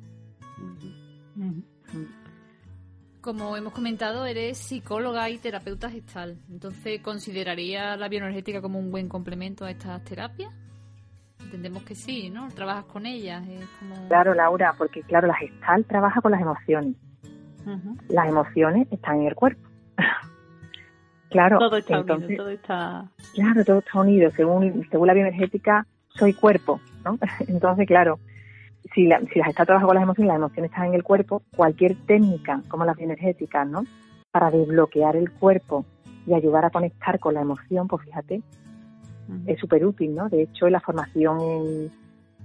Como 3.28 3.58
hemos 3.58 3.74
comentado, 3.74 4.24
eres 4.24 4.56
psicóloga 4.56 5.28
y 5.28 5.36
terapeuta 5.36 5.90
gestal. 5.90 6.38
Entonces, 6.50 7.02
¿consideraría 7.02 7.94
la 7.94 8.08
bioenergética 8.08 8.62
como 8.62 8.78
un 8.78 8.90
buen 8.90 9.06
complemento 9.06 9.66
a 9.66 9.70
estas 9.70 10.02
terapias? 10.02 10.50
Entendemos 11.38 11.82
que 11.82 11.94
sí, 11.94 12.30
¿no? 12.30 12.48
Trabajas 12.48 12.86
con 12.86 13.04
ellas. 13.04 13.46
Es 13.46 13.66
como... 13.78 14.08
Claro, 14.08 14.32
Laura, 14.32 14.74
porque 14.78 15.02
claro, 15.02 15.26
la 15.26 15.34
gestal 15.34 15.84
trabaja 15.84 16.22
con 16.22 16.32
las 16.32 16.40
emociones. 16.40 16.94
Las 18.08 18.28
emociones 18.30 18.88
están 18.90 19.20
en 19.20 19.26
el 19.26 19.34
cuerpo. 19.34 19.68
claro, 21.30 21.58
todo 21.58 21.76
está 21.76 22.00
unido, 22.00 22.34
todo 22.34 22.48
está... 22.48 23.10
Claro, 23.34 23.62
todo 23.62 23.78
está 23.80 24.00
unido. 24.00 24.30
Según, 24.30 24.88
según 24.90 25.06
la 25.06 25.12
bioenergética, 25.12 25.86
soy 26.08 26.32
cuerpo, 26.32 26.80
¿no? 27.04 27.18
entonces, 27.46 27.86
claro, 27.86 28.20
si, 28.94 29.06
la, 29.06 29.20
si 29.32 29.38
las 29.38 29.48
está 29.48 29.64
trabajando 29.64 29.88
con 29.88 29.94
las 29.96 30.04
emociones, 30.04 30.28
las 30.28 30.36
emociones 30.36 30.70
están 30.70 30.86
en 30.86 30.94
el 30.94 31.02
cuerpo, 31.02 31.42
cualquier 31.56 31.96
técnica, 32.06 32.62
como 32.68 32.84
las 32.84 32.96
bioenergéticas, 32.96 33.68
¿no? 33.68 33.84
Para 34.30 34.50
desbloquear 34.50 35.16
el 35.16 35.30
cuerpo 35.32 35.84
y 36.26 36.34
ayudar 36.34 36.64
a 36.64 36.70
conectar 36.70 37.18
con 37.18 37.34
la 37.34 37.40
emoción, 37.40 37.88
pues 37.88 38.04
fíjate, 38.04 38.42
es 39.46 39.58
súper 39.60 39.84
útil, 39.84 40.14
¿no? 40.14 40.28
De 40.28 40.42
hecho, 40.42 40.66
en 40.66 40.72
la 40.72 40.80
formación 40.80 41.40
en, 41.40 41.90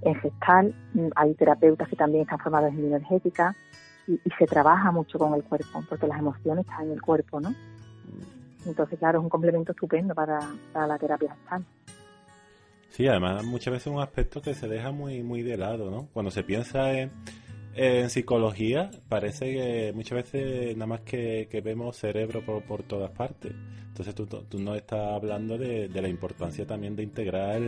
en 0.02 0.14
gestal 0.16 0.74
hay 1.16 1.34
terapeutas 1.34 1.88
que 1.88 1.96
también 1.96 2.22
están 2.22 2.38
formados 2.38 2.70
en 2.70 2.78
bioenergética 2.78 3.54
y, 4.06 4.20
se 4.38 4.46
trabaja 4.46 4.90
mucho 4.90 5.18
con 5.18 5.34
el 5.34 5.42
cuerpo, 5.42 5.82
porque 5.88 6.06
las 6.06 6.18
emociones 6.18 6.66
están 6.66 6.86
en 6.86 6.92
el 6.92 7.02
cuerpo, 7.02 7.40
¿no? 7.40 7.54
Entonces, 8.66 8.98
claro, 8.98 9.18
es 9.18 9.24
un 9.24 9.30
complemento 9.30 9.72
estupendo 9.72 10.14
para, 10.14 10.40
la 10.74 10.98
terapia 10.98 11.34
gestal. 11.34 11.64
Sí, 12.94 13.08
además 13.08 13.44
muchas 13.44 13.72
veces 13.72 13.88
es 13.88 13.92
un 13.92 14.00
aspecto 14.00 14.40
que 14.40 14.54
se 14.54 14.68
deja 14.68 14.92
muy 14.92 15.24
muy 15.24 15.42
de 15.42 15.56
lado, 15.56 15.90
¿no? 15.90 16.06
Cuando 16.12 16.30
se 16.30 16.44
piensa 16.44 16.92
en, 16.92 17.10
en 17.74 18.08
psicología, 18.08 18.88
parece 19.08 19.52
que 19.52 19.92
muchas 19.92 20.22
veces 20.22 20.76
nada 20.76 20.86
más 20.86 21.00
que, 21.00 21.60
vemos 21.64 21.96
cerebro 21.96 22.44
por, 22.46 22.62
por, 22.62 22.84
todas 22.84 23.10
partes. 23.10 23.52
Entonces 23.88 24.14
tú, 24.14 24.26
tú 24.26 24.60
nos 24.60 24.76
estás 24.76 25.12
hablando 25.12 25.58
de, 25.58 25.88
la 25.88 26.06
importancia 26.06 26.68
también 26.68 26.94
de 26.94 27.02
integrar 27.02 27.60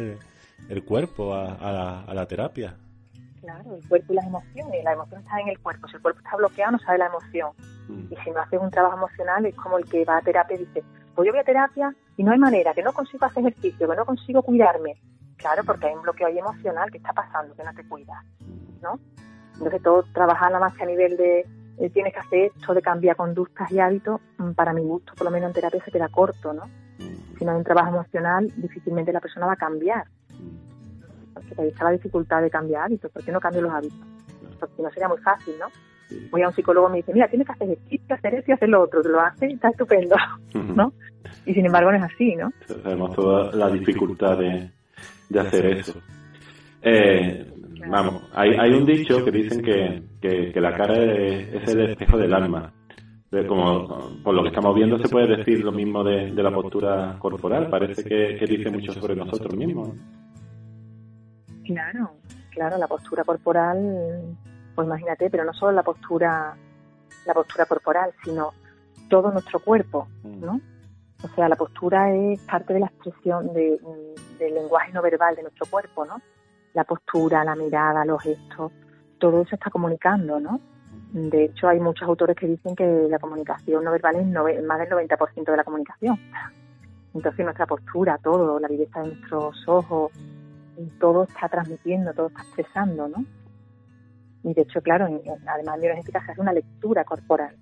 el, 0.68 0.84
cuerpo 0.84 1.34
a, 1.34 1.54
a, 2.04 2.14
la, 2.14 2.26
terapia. 2.28 2.76
Claro, 3.40 3.74
el 3.74 3.88
cuerpo 3.88 4.12
y 4.12 4.16
las 4.16 4.26
emociones. 4.28 4.84
La 4.84 4.92
emoción 4.92 5.22
está 5.22 5.40
en 5.40 5.48
el 5.48 5.58
cuerpo. 5.58 5.88
Si 5.88 5.96
el 5.96 6.02
cuerpo 6.02 6.20
está 6.20 6.36
bloqueado, 6.36 6.70
no 6.70 6.78
sabe 6.78 6.98
la 6.98 7.06
emoción. 7.06 7.50
Mm. 7.88 8.12
Y 8.12 8.16
si 8.22 8.30
no 8.30 8.40
haces 8.42 8.60
un 8.60 8.70
trabajo 8.70 8.96
emocional, 8.96 9.44
es 9.44 9.56
como 9.56 9.78
el 9.78 9.86
que 9.86 10.04
va 10.04 10.18
a 10.18 10.22
terapia 10.22 10.54
y 10.54 10.60
dice, 10.60 10.84
pues 11.16 11.26
yo 11.26 11.32
voy 11.32 11.40
a 11.40 11.44
terapia 11.44 11.92
y 12.16 12.22
no 12.22 12.30
hay 12.30 12.38
manera, 12.38 12.72
que 12.74 12.82
no 12.82 12.92
consigo 12.92 13.26
hacer 13.26 13.44
ejercicio, 13.44 13.88
que 13.88 13.96
no 13.96 14.04
consigo 14.04 14.42
cuidarme. 14.42 14.96
Claro, 15.46 15.62
porque 15.62 15.86
hay 15.86 15.94
un 15.94 16.02
bloqueo 16.02 16.26
ahí 16.26 16.38
emocional 16.40 16.90
que 16.90 16.98
está 16.98 17.12
pasando, 17.12 17.54
que 17.54 17.62
no 17.62 17.72
te 17.72 17.86
cuidas, 17.86 18.18
¿no? 18.82 18.98
Entonces 19.54 19.80
todo 19.80 20.02
trabajar 20.12 20.50
nada 20.50 20.58
más 20.58 20.76
que 20.76 20.82
a 20.82 20.86
nivel 20.86 21.16
de 21.16 21.46
eh, 21.78 21.90
tienes 21.90 22.12
que 22.14 22.18
hacer 22.18 22.50
esto 22.52 22.74
de 22.74 22.82
cambiar 22.82 23.14
conductas 23.14 23.70
y 23.70 23.78
hábitos, 23.78 24.20
mm, 24.38 24.54
para 24.54 24.72
mi 24.72 24.82
gusto, 24.82 25.12
por 25.16 25.24
lo 25.24 25.30
menos 25.30 25.50
en 25.50 25.54
terapia 25.54 25.84
se 25.84 25.92
queda 25.92 26.08
corto, 26.08 26.52
¿no? 26.52 26.64
Si 27.38 27.44
no 27.44 27.52
hay 27.52 27.58
un 27.58 27.62
trabajo 27.62 27.90
emocional, 27.90 28.52
difícilmente 28.56 29.12
la 29.12 29.20
persona 29.20 29.46
va 29.46 29.52
a 29.52 29.56
cambiar. 29.56 30.08
Porque 31.32 31.54
ahí 31.58 31.68
está 31.68 31.84
la 31.84 31.90
dificultad 31.92 32.42
de 32.42 32.50
cambiar 32.50 32.82
hábitos. 32.82 33.12
¿Por 33.12 33.22
qué 33.22 33.30
no 33.30 33.38
cambio 33.38 33.62
los 33.62 33.72
hábitos? 33.72 34.00
Porque 34.58 34.82
no 34.82 34.90
sería 34.90 35.06
muy 35.06 35.18
fácil, 35.18 35.54
¿no? 35.60 35.66
Voy 36.32 36.42
a 36.42 36.48
un 36.48 36.54
psicólogo 36.54 36.88
y 36.88 36.90
me 36.90 36.96
dice, 36.96 37.12
mira, 37.12 37.28
tienes 37.28 37.46
que 37.46 37.52
hacer 37.52 37.78
esto, 37.88 38.14
hacer 38.14 38.34
esto 38.34 38.50
y 38.50 38.54
hacer 38.54 38.68
lo 38.68 38.82
otro. 38.82 39.00
Te 39.00 39.10
lo 39.10 39.20
hace, 39.20 39.46
está 39.46 39.68
estupendo, 39.68 40.16
¿no? 40.74 40.92
Y 41.44 41.54
sin 41.54 41.66
embargo 41.66 41.92
no 41.92 41.98
es 41.98 42.02
así, 42.02 42.34
¿no? 42.34 42.50
Sabemos 42.66 43.14
toda 43.14 43.52
la 43.52 43.68
dificultad 43.68 44.38
de, 44.38 44.70
de 45.28 45.40
hacer 45.40 45.66
eso. 45.66 46.00
Eh, 46.82 47.52
Vamos, 47.88 48.22
hay, 48.34 48.50
hay 48.58 48.72
un 48.72 48.84
dicho 48.84 49.24
que 49.24 49.30
dicen 49.30 49.62
que, 49.62 50.02
que, 50.20 50.60
la 50.60 50.76
cara 50.76 50.94
es, 50.94 51.68
el 51.68 51.90
espejo 51.90 52.18
del 52.18 52.34
alma. 52.34 52.72
Como 53.46 54.22
por 54.22 54.34
lo 54.34 54.42
que 54.42 54.48
estamos 54.48 54.74
viendo 54.74 54.98
se 54.98 55.08
puede 55.08 55.36
decir 55.36 55.62
lo 55.62 55.72
mismo 55.72 56.02
de, 56.02 56.30
la 56.30 56.50
postura 56.50 57.16
corporal. 57.18 57.68
Parece 57.68 58.02
que, 58.04 58.46
dice 58.46 58.70
mucho 58.70 58.92
sobre 58.92 59.14
nosotros 59.14 59.54
mismos. 59.54 59.90
Claro, 61.64 62.12
claro, 62.50 62.78
la 62.78 62.86
postura 62.86 63.24
corporal, 63.24 64.36
pues 64.74 64.86
imagínate, 64.86 65.28
pero 65.30 65.44
no 65.44 65.52
solo 65.52 65.72
la 65.72 65.82
postura, 65.82 66.56
la 67.26 67.34
postura 67.34 67.66
corporal, 67.66 68.12
sino 68.24 68.52
todo 69.08 69.32
nuestro 69.32 69.58
cuerpo, 69.60 70.08
mm. 70.22 70.44
¿No? 71.22 71.30
O 71.30 71.34
sea, 71.34 71.48
la 71.48 71.56
postura 71.56 72.14
es 72.14 72.40
parte 72.42 72.74
de 72.74 72.80
la 72.80 72.86
expresión 72.86 73.52
de, 73.52 73.78
del 74.38 74.54
lenguaje 74.54 74.92
no 74.92 75.02
verbal 75.02 75.34
de 75.36 75.42
nuestro 75.42 75.66
cuerpo, 75.66 76.04
¿no? 76.04 76.20
la 76.76 76.84
postura, 76.84 77.42
la 77.42 77.56
mirada, 77.56 78.04
los 78.04 78.22
gestos, 78.22 78.70
todo 79.18 79.40
eso 79.40 79.54
está 79.54 79.70
comunicando, 79.70 80.38
¿no? 80.38 80.60
De 81.10 81.46
hecho, 81.46 81.68
hay 81.68 81.80
muchos 81.80 82.06
autores 82.06 82.36
que 82.36 82.46
dicen 82.46 82.76
que 82.76 83.06
la 83.08 83.18
comunicación 83.18 83.82
no 83.82 83.90
verbal 83.90 84.16
es 84.16 84.26
más 84.62 84.78
del 84.78 84.90
90% 84.90 85.44
de 85.44 85.56
la 85.56 85.64
comunicación. 85.64 86.20
Entonces, 87.14 87.44
nuestra 87.46 87.64
postura, 87.64 88.18
todo, 88.22 88.60
la 88.60 88.68
belleza 88.68 89.00
de 89.00 89.08
nuestros 89.08 89.66
ojos, 89.66 90.12
todo 91.00 91.24
está 91.24 91.48
transmitiendo, 91.48 92.12
todo 92.12 92.26
está 92.26 92.42
expresando, 92.42 93.08
¿no? 93.08 93.24
Y 94.42 94.52
de 94.52 94.60
hecho, 94.60 94.82
claro, 94.82 95.06
además 95.46 95.76
de 95.76 95.80
bioenergética 95.80 96.26
se 96.26 96.32
hace 96.32 96.40
una 96.42 96.52
lectura 96.52 97.04
corporal. 97.04 97.56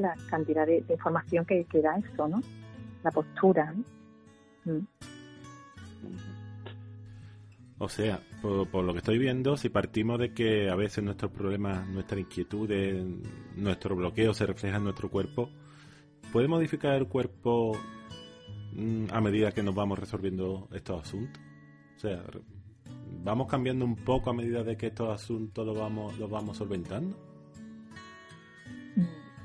La 0.00 0.14
cantidad 0.28 0.66
de, 0.66 0.84
información 0.88 1.44
que, 1.44 1.66
da 1.82 1.96
eso, 1.96 2.28
¿no? 2.28 2.42
La 3.02 3.10
postura. 3.10 3.74
Mm. 4.64 4.80
O 7.80 7.88
sea, 7.88 8.20
por, 8.42 8.82
lo 8.82 8.92
que 8.92 8.98
estoy 8.98 9.18
viendo, 9.18 9.56
si 9.56 9.68
partimos 9.68 10.18
de 10.18 10.34
que 10.34 10.68
a 10.68 10.74
veces 10.74 11.04
nuestros 11.04 11.30
problemas, 11.30 11.88
nuestras 11.88 12.20
inquietudes, 12.20 13.04
nuestro 13.54 13.94
bloqueo 13.94 14.34
se 14.34 14.46
refleja 14.46 14.78
en 14.78 14.84
nuestro 14.84 15.08
cuerpo, 15.08 15.48
¿puede 16.32 16.48
modificar 16.48 16.96
el 16.96 17.06
cuerpo 17.06 17.76
mm, 18.72 19.06
a 19.12 19.20
medida 19.20 19.52
que 19.52 19.62
nos 19.62 19.76
vamos 19.76 19.96
resolviendo 19.96 20.68
estos 20.72 21.02
asuntos? 21.02 21.40
O 21.96 22.00
sea, 22.00 22.24
¿vamos 23.22 23.46
cambiando 23.46 23.84
un 23.84 23.94
poco 23.94 24.30
a 24.30 24.34
medida 24.34 24.64
de 24.64 24.76
que 24.76 24.88
estos 24.88 25.10
asuntos 25.10 25.64
los 25.64 25.78
vamos, 25.78 26.18
los 26.18 26.28
vamos 26.28 26.56
solventando? 26.56 27.27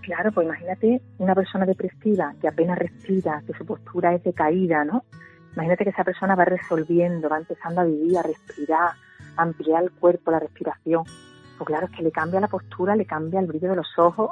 Claro, 0.04 0.32
pues 0.34 0.46
imagínate 0.46 1.02
una 1.18 1.34
persona 1.34 1.66
depresiva 1.66 2.34
que 2.42 2.48
apenas 2.50 2.78
respira, 2.78 3.42
que 3.48 3.54
su 3.54 3.66
postura 3.66 4.14
es 4.14 4.24
decaída, 4.24 4.84
¿no? 4.84 5.06
Imagínate 5.54 5.86
que 5.86 5.92
esa 5.92 6.04
persona 6.04 6.36
va 6.36 6.46
resolviendo, 6.46 7.30
va 7.30 7.38
empezando 7.38 7.82
a 7.82 7.86
vivir, 7.86 8.18
a 8.18 8.24
respirar, 8.24 8.92
a 9.38 9.42
ampliar 9.42 9.84
el 9.84 9.92
cuerpo, 9.92 10.32
la 10.32 10.40
respiración. 10.40 11.04
Pues 11.58 11.68
claro, 11.68 11.86
es 11.86 11.92
que 11.94 12.04
le 12.04 12.12
cambia 12.12 12.42
la 12.42 12.48
postura, 12.48 12.96
le 12.96 13.06
cambia 13.06 13.40
el 13.40 13.48
brillo 13.48 13.70
de 13.70 13.78
los 13.78 13.98
ojos. 13.98 14.30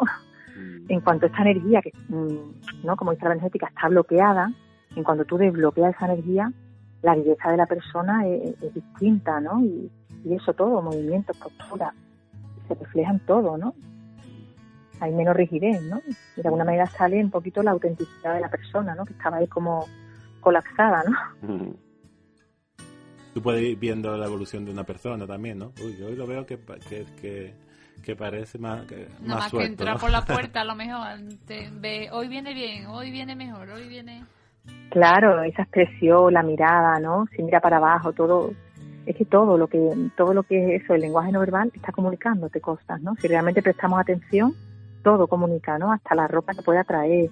Mm. 0.58 0.92
En 0.92 1.00
cuanto 1.00 1.26
a 1.26 1.30
esta 1.30 1.44
energía, 1.44 1.82
que, 1.82 1.92
mm, 2.10 2.84
¿no? 2.84 2.98
como 2.98 3.12
dice 3.12 3.24
la 3.24 3.32
energética, 3.32 3.68
está 3.68 3.88
bloqueada, 3.88 4.52
en 4.96 5.04
cuanto 5.04 5.24
tú 5.24 5.38
desbloqueas 5.38 5.96
esa 5.96 6.08
energía, 6.08 6.52
la 7.02 7.16
belleza 7.16 7.50
de 7.50 7.58
la 7.58 7.66
persona 7.66 8.28
es, 8.28 8.74
distinta, 8.74 9.40
¿no? 9.40 9.62
Y, 9.62 9.90
eso 10.30 10.54
todo, 10.54 10.82
movimientos, 10.82 11.36
postura, 11.38 11.94
se 12.68 12.76
reflejan 12.76 13.20
todo, 13.26 13.58
¿no? 13.58 13.74
Hay 15.02 15.12
menos 15.12 15.36
rigidez, 15.36 15.82
¿no? 15.82 16.00
Y 16.38 16.42
de 16.42 16.48
alguna 16.48 16.64
manera 16.64 16.86
sale 16.86 17.22
un 17.22 17.32
poquito 17.32 17.64
la 17.64 17.72
autenticidad 17.72 18.36
de 18.36 18.40
la 18.40 18.50
persona, 18.50 18.94
¿no? 18.94 19.04
Que 19.04 19.14
estaba 19.14 19.38
ahí 19.38 19.48
como 19.48 19.88
colapsada, 20.40 21.04
¿no? 21.04 21.74
Tú 23.34 23.42
puedes 23.42 23.64
ir 23.64 23.78
viendo 23.80 24.16
la 24.16 24.28
evolución 24.28 24.64
de 24.64 24.72
una 24.72 24.84
persona 24.84 25.26
también, 25.26 25.58
¿no? 25.58 25.74
Uy, 25.84 25.98
yo 25.98 26.08
hoy 26.08 26.16
lo 26.16 26.28
veo 26.28 26.46
que, 26.46 26.60
que, 26.88 27.56
que, 28.04 28.16
parece 28.16 28.60
más, 28.60 28.86
que, 28.86 29.08
Nada 29.22 29.42
más, 29.42 29.52
que 29.52 29.64
entrar 29.64 30.00
por 30.00 30.12
la 30.12 30.22
puerta, 30.26 30.62
a 30.62 30.66
lo 30.66 30.76
mejor 30.76 31.18
te 31.48 31.72
ve, 31.72 32.10
hoy 32.12 32.28
viene 32.28 32.54
bien, 32.54 32.86
hoy 32.86 33.10
viene 33.10 33.36
mejor, 33.36 33.70
hoy 33.70 33.88
viene... 33.88 34.24
Claro, 34.92 35.42
esa 35.42 35.64
expresión, 35.64 36.34
la 36.34 36.44
mirada, 36.44 37.00
¿no? 37.00 37.26
Si 37.36 37.42
mira 37.42 37.60
para 37.60 37.78
abajo, 37.78 38.14
todo, 38.14 38.54
es 39.08 39.16
que 39.16 39.26
todo 39.26 39.58
lo 39.58 39.68
que 39.68 39.80
todo 40.16 40.36
lo 40.36 40.44
que 40.44 40.76
es 40.76 40.84
eso, 40.84 40.94
el 40.94 41.02
lenguaje 41.02 41.32
no 41.32 41.40
verbal 41.40 41.72
está 41.74 41.92
comunicándote 41.92 42.62
cosas, 42.62 43.02
¿no? 43.02 43.16
Si 43.16 43.28
realmente 43.28 43.64
prestamos 43.64 44.00
atención, 44.00 44.54
todo 45.02 45.28
comunica, 45.28 45.78
¿no? 45.78 45.92
Hasta 45.92 46.16
la 46.16 46.28
ropa 46.28 46.54
que 46.54 46.62
puede 46.62 46.80
atraer, 46.80 47.30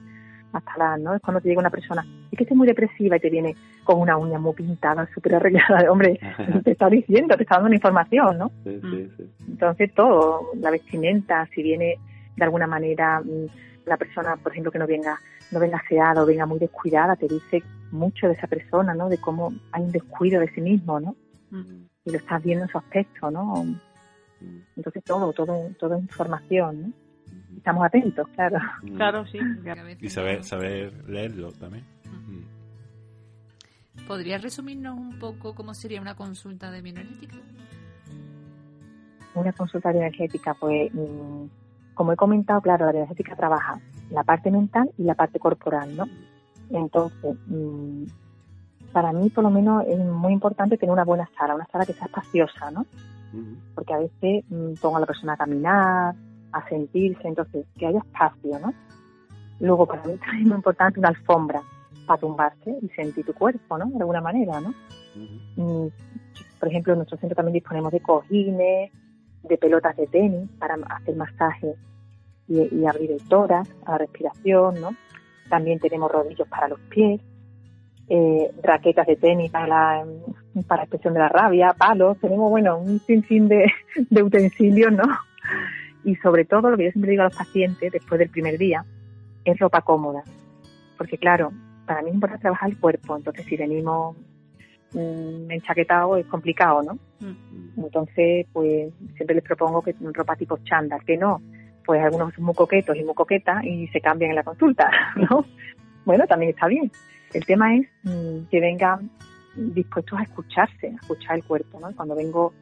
hasta 0.53 0.77
la, 0.77 0.97
¿no? 0.97 1.15
Es 1.15 1.21
cuando 1.21 1.41
te 1.41 1.49
llega 1.49 1.59
una 1.59 1.69
persona, 1.69 2.05
es 2.31 2.37
que 2.37 2.43
estoy 2.43 2.57
muy 2.57 2.67
depresiva 2.67 3.17
y 3.17 3.19
te 3.19 3.29
viene 3.29 3.55
con 3.83 3.99
una 3.99 4.17
uña 4.17 4.39
muy 4.39 4.53
pintada, 4.53 5.07
súper 5.13 5.35
arreglada, 5.35 5.91
hombre, 5.91 6.19
te 6.63 6.71
está 6.71 6.89
diciendo, 6.89 7.35
te 7.35 7.43
está 7.43 7.55
dando 7.55 7.67
una 7.67 7.75
información, 7.75 8.37
¿no? 8.37 8.51
Sí, 8.63 8.79
sí, 8.81 9.11
sí. 9.17 9.29
Entonces 9.47 9.93
todo, 9.93 10.51
la 10.59 10.71
vestimenta, 10.71 11.47
si 11.53 11.63
viene 11.63 11.97
de 12.35 12.43
alguna 12.43 12.67
manera 12.67 13.21
mm, 13.21 13.87
la 13.87 13.97
persona, 13.97 14.35
por 14.37 14.51
ejemplo, 14.51 14.71
que 14.71 14.79
no 14.79 14.87
venga 14.87 15.19
no 15.51 15.59
venga 15.59 15.77
aseada 15.77 16.23
o 16.23 16.25
venga 16.25 16.45
muy 16.45 16.59
descuidada, 16.59 17.15
te 17.15 17.27
dice 17.27 17.63
mucho 17.91 18.27
de 18.27 18.33
esa 18.33 18.47
persona, 18.47 18.93
¿no? 18.93 19.09
De 19.09 19.17
cómo 19.17 19.53
hay 19.71 19.83
un 19.83 19.91
descuido 19.91 20.39
de 20.39 20.49
sí 20.49 20.61
mismo, 20.61 20.99
¿no? 20.99 21.15
Y 22.05 22.11
lo 22.11 22.17
estás 22.17 22.43
viendo 22.43 22.65
en 22.65 22.69
su 22.69 22.77
aspecto, 22.77 23.31
¿no? 23.31 23.65
Entonces 24.75 25.03
todo, 25.03 25.33
todo, 25.33 25.69
toda 25.79 25.97
información, 25.97 26.81
¿no? 26.81 26.93
Estamos 27.57 27.85
atentos, 27.85 28.27
claro. 28.35 28.59
Claro, 28.95 29.25
sí. 29.27 29.39
Y 30.01 30.09
saber, 30.09 30.43
saber 30.43 30.93
leerlo 31.09 31.51
también. 31.51 31.85
¿Podrías 34.07 34.41
resumirnos 34.41 34.97
un 34.97 35.19
poco 35.19 35.53
cómo 35.53 35.73
sería 35.73 36.01
una 36.01 36.15
consulta 36.15 36.71
de 36.71 36.81
bioenergética? 36.81 37.35
Una 39.35 39.53
consulta 39.53 39.91
bioenergética, 39.91 40.53
pues, 40.55 40.93
mm, 40.93 41.45
como 41.93 42.13
he 42.13 42.15
comentado, 42.15 42.61
claro, 42.61 42.85
la 42.85 42.91
bioenergética 42.91 43.35
trabaja 43.35 43.79
la 44.09 44.23
parte 44.23 44.49
mental 44.49 44.89
y 44.97 45.03
la 45.03 45.15
parte 45.15 45.37
corporal, 45.39 45.95
¿no? 45.95 46.05
Entonces, 46.71 47.35
mm, 47.47 48.05
para 48.91 49.11
mí, 49.13 49.29
por 49.29 49.43
lo 49.43 49.49
menos, 49.49 49.85
es 49.87 49.99
muy 49.99 50.33
importante 50.33 50.77
tener 50.77 50.93
una 50.93 51.03
buena 51.03 51.29
sala, 51.37 51.55
una 51.55 51.67
sala 51.67 51.85
que 51.85 51.93
sea 51.93 52.05
espaciosa, 52.05 52.71
¿no? 52.71 52.85
Porque 53.75 53.93
a 53.93 53.99
veces 53.99 54.43
mm, 54.49 54.73
pongo 54.81 54.97
a 54.97 55.01
la 55.01 55.05
persona 55.05 55.33
a 55.33 55.37
caminar, 55.37 56.15
a 56.51 56.67
sentirse, 56.69 57.27
entonces, 57.27 57.65
que 57.77 57.87
haya 57.87 57.99
espacio, 57.99 58.59
¿no? 58.59 58.73
Luego, 59.59 59.85
para 59.85 60.03
mí 60.03 60.17
también 60.17 60.43
es 60.43 60.47
muy 60.47 60.55
importante 60.55 60.99
una 60.99 61.09
alfombra 61.09 61.61
para 62.05 62.19
tumbarse 62.19 62.77
y 62.81 62.87
sentir 62.89 63.25
tu 63.25 63.33
cuerpo, 63.33 63.77
¿no? 63.77 63.85
De 63.87 63.99
alguna 63.99 64.21
manera, 64.21 64.59
¿no? 64.61 64.73
Mm, 65.55 65.87
por 66.59 66.69
ejemplo, 66.69 66.93
en 66.93 66.99
nuestro 66.99 67.17
centro 67.17 67.35
también 67.35 67.53
disponemos 67.53 67.91
de 67.91 67.99
cojines, 67.99 68.91
de 69.43 69.57
pelotas 69.57 69.95
de 69.95 70.07
tenis 70.07 70.49
para 70.59 70.75
hacer 70.89 71.15
masaje 71.15 71.75
y, 72.47 72.85
abrir 72.85 73.11
el 73.11 73.27
tórax, 73.27 73.69
a 73.85 73.91
la 73.91 73.97
respiración, 73.99 74.81
¿no? 74.81 74.89
También 75.49 75.79
tenemos 75.79 76.11
rodillos 76.11 76.47
para 76.47 76.67
los 76.67 76.79
pies, 76.81 77.21
eh, 78.07 78.51
raquetas 78.63 79.05
de 79.05 79.15
tenis 79.17 79.51
para 79.51 79.67
la, 79.67 80.05
para 80.67 80.83
expresión 80.83 81.13
de 81.13 81.19
la 81.19 81.29
rabia, 81.29 81.73
palos, 81.73 82.17
tenemos, 82.19 82.49
bueno, 82.49 82.79
un 82.79 82.99
sinfín 82.99 83.47
de, 83.47 83.71
de 84.09 84.23
utensilios, 84.23 84.91
¿no? 84.91 85.03
Y 86.03 86.15
sobre 86.17 86.45
todo, 86.45 86.69
lo 86.69 86.77
que 86.77 86.85
yo 86.85 86.91
siempre 86.91 87.11
digo 87.11 87.23
a 87.23 87.25
los 87.25 87.37
pacientes 87.37 87.91
después 87.91 88.19
del 88.19 88.29
primer 88.29 88.57
día, 88.57 88.85
es 89.45 89.57
ropa 89.59 89.81
cómoda. 89.81 90.23
Porque 90.97 91.17
claro, 91.17 91.51
para 91.85 92.01
mí 92.01 92.09
es 92.09 92.15
importante 92.15 92.43
trabajar 92.43 92.69
el 92.69 92.77
cuerpo, 92.77 93.15
entonces 93.15 93.45
si 93.45 93.57
venimos 93.57 94.15
mmm, 94.93 95.49
enchaquetados 95.51 96.19
es 96.19 96.25
complicado, 96.27 96.83
¿no? 96.83 96.93
Mm. 97.19 97.83
Entonces, 97.83 98.45
pues 98.53 98.93
siempre 99.15 99.35
les 99.35 99.43
propongo 99.43 99.81
que 99.81 99.95
ropa 100.13 100.35
tipo 100.35 100.57
chándal, 100.63 101.03
que 101.03 101.17
no, 101.17 101.41
pues 101.85 102.01
algunos 102.03 102.33
son 102.33 102.43
muy 102.45 102.55
coquetos 102.55 102.95
y 102.95 103.03
muy 103.03 103.15
coquetas 103.15 103.63
y 103.63 103.87
se 103.87 104.01
cambian 104.01 104.31
en 104.31 104.35
la 104.35 104.43
consulta, 104.43 104.89
¿no? 105.15 105.45
Bueno, 106.05 106.27
también 106.27 106.51
está 106.51 106.67
bien. 106.67 106.91
El 107.33 107.45
tema 107.45 107.75
es 107.75 107.87
mm, 108.03 108.49
que 108.49 108.59
vengan 108.59 109.09
dispuestos 109.55 110.19
a 110.19 110.23
escucharse, 110.23 110.87
a 110.87 110.95
escuchar 110.95 111.37
el 111.37 111.43
cuerpo, 111.43 111.79
¿no? 111.79 111.95
Cuando 111.95 112.15
vengo 112.15 112.53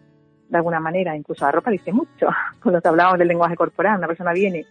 de 0.49 0.57
alguna 0.57 0.79
manera, 0.79 1.15
incluso 1.15 1.45
la 1.45 1.51
ropa 1.51 1.71
dice 1.71 1.91
mucho, 1.91 2.27
cuando 2.61 2.81
te 2.81 2.87
hablamos 2.87 3.17
del 3.17 3.27
lenguaje 3.27 3.55
corporal, 3.55 3.97
una 3.97 4.07
persona 4.07 4.33
viene 4.33 4.65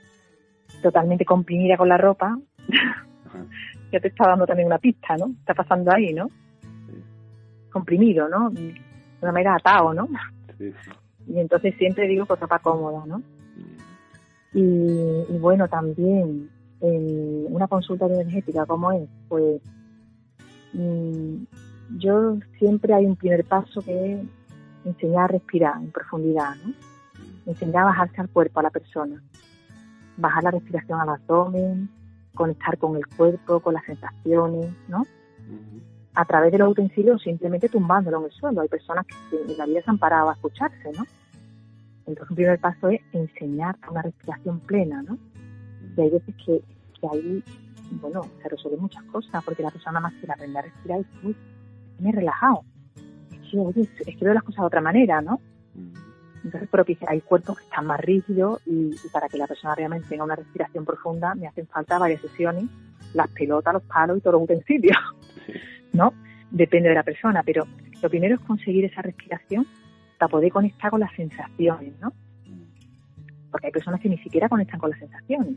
totalmente 0.82 1.24
comprimida 1.24 1.76
con 1.76 1.88
la 1.88 1.98
ropa, 1.98 2.38
ya 3.92 4.00
te 4.00 4.08
está 4.08 4.28
dando 4.28 4.46
también 4.46 4.66
una 4.66 4.78
pista, 4.78 5.16
¿no? 5.16 5.34
Está 5.38 5.54
pasando 5.54 5.92
ahí, 5.92 6.12
¿no? 6.12 6.30
Comprimido, 7.70 8.28
¿no? 8.28 8.50
De 8.50 8.74
una 9.20 9.32
manera 9.32 9.54
atado, 9.56 9.94
¿no? 9.94 10.08
Y 11.28 11.38
entonces 11.38 11.74
siempre 11.76 12.06
digo 12.06 12.26
con 12.26 12.38
ropa 12.40 12.58
cómoda, 12.58 13.04
¿no? 13.06 13.22
Y, 14.52 15.38
bueno, 15.38 15.68
también 15.68 16.48
en 16.80 17.46
una 17.50 17.66
consulta 17.68 18.06
energética 18.06 18.64
como 18.64 18.92
es, 18.92 19.08
pues 19.28 19.60
mm, 20.72 21.44
yo 21.98 22.38
siempre 22.58 22.94
hay 22.94 23.04
un 23.04 23.16
primer 23.16 23.44
paso 23.44 23.82
que 23.82 24.14
es 24.14 24.20
enseñar 24.86 25.24
a 25.24 25.28
respirar 25.28 25.76
en 25.76 25.90
profundidad, 25.90 26.54
¿no? 26.64 26.72
Enseñar 27.46 27.82
a 27.82 27.86
bajarse 27.86 28.20
al 28.20 28.28
cuerpo, 28.28 28.60
a 28.60 28.64
la 28.64 28.70
persona. 28.70 29.22
Bajar 30.16 30.44
la 30.44 30.50
respiración 30.52 31.00
al 31.00 31.08
abdomen, 31.10 31.90
conectar 32.34 32.78
con 32.78 32.96
el 32.96 33.06
cuerpo, 33.06 33.60
con 33.60 33.74
las 33.74 33.84
sensaciones, 33.84 34.72
¿no? 34.88 35.04
A 36.14 36.24
través 36.24 36.52
de 36.52 36.58
los 36.58 36.70
utensilios 36.70 37.22
simplemente 37.22 37.68
tumbándolo 37.68 38.18
en 38.18 38.24
el 38.24 38.30
suelo. 38.32 38.60
Hay 38.60 38.68
personas 38.68 39.06
que 39.30 39.36
en 39.36 39.58
la 39.58 39.66
vida 39.66 39.82
se 39.82 39.90
han 39.90 39.98
parado 39.98 40.30
a 40.30 40.34
escucharse, 40.34 40.92
¿no? 40.96 41.04
Entonces, 42.06 42.30
un 42.30 42.36
primer 42.36 42.60
paso 42.60 42.88
es 42.88 43.00
enseñar 43.12 43.76
una 43.90 44.02
respiración 44.02 44.60
plena, 44.60 45.02
¿no? 45.02 45.18
Y 45.96 46.00
hay 46.00 46.10
veces 46.10 46.34
que, 46.44 46.62
que 47.00 47.08
ahí, 47.12 47.44
bueno, 48.00 48.22
se 48.40 48.48
resuelven 48.48 48.80
muchas 48.80 49.02
cosas, 49.04 49.42
porque 49.44 49.62
la 49.62 49.70
persona 49.70 49.98
más 49.98 50.12
quiere 50.14 50.32
aprender 50.32 50.58
a 50.58 50.62
respirar 50.62 51.00
y 51.00 51.26
uy, 51.26 51.36
me 51.98 52.10
he 52.10 52.12
relajado. 52.12 52.62
Es 53.46 53.52
que, 53.52 53.58
oye, 53.58 53.88
es 54.06 54.16
que 54.16 54.24
veo 54.24 54.34
las 54.34 54.42
cosas 54.42 54.60
de 54.62 54.66
otra 54.66 54.80
manera, 54.80 55.20
¿no? 55.20 55.40
Entonces, 56.44 56.68
pero 56.70 56.84
hay 57.08 57.20
cuerpos 57.22 57.58
que 57.58 57.64
están 57.64 57.86
más 57.86 58.00
rígidos 58.00 58.60
y, 58.66 58.94
para 59.12 59.28
que 59.28 59.36
la 59.36 59.46
persona 59.46 59.74
realmente 59.74 60.08
tenga 60.08 60.24
una 60.24 60.36
respiración 60.36 60.84
profunda 60.84 61.34
me 61.34 61.48
hacen 61.48 61.66
falta 61.66 61.98
varias 61.98 62.20
sesiones, 62.20 62.64
las 63.14 63.28
pelotas, 63.30 63.74
los 63.74 63.82
palos 63.82 64.18
y 64.18 64.20
todos 64.20 64.34
los 64.34 64.42
utensilios, 64.42 64.96
¿no? 65.92 66.12
Depende 66.50 66.88
de 66.88 66.94
la 66.94 67.02
persona, 67.02 67.42
pero 67.44 67.66
lo 68.00 68.08
primero 68.08 68.36
es 68.36 68.40
conseguir 68.42 68.84
esa 68.84 69.02
respiración 69.02 69.66
para 70.18 70.30
poder 70.30 70.52
conectar 70.52 70.90
con 70.90 71.00
las 71.00 71.12
sensaciones, 71.14 71.94
¿no? 72.00 72.12
Porque 73.50 73.66
hay 73.66 73.72
personas 73.72 74.00
que 74.00 74.08
ni 74.08 74.18
siquiera 74.18 74.48
conectan 74.48 74.78
con 74.78 74.90
las 74.90 74.98
sensaciones, 75.00 75.56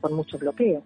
por 0.00 0.10
mucho 0.12 0.38
bloqueo. 0.38 0.82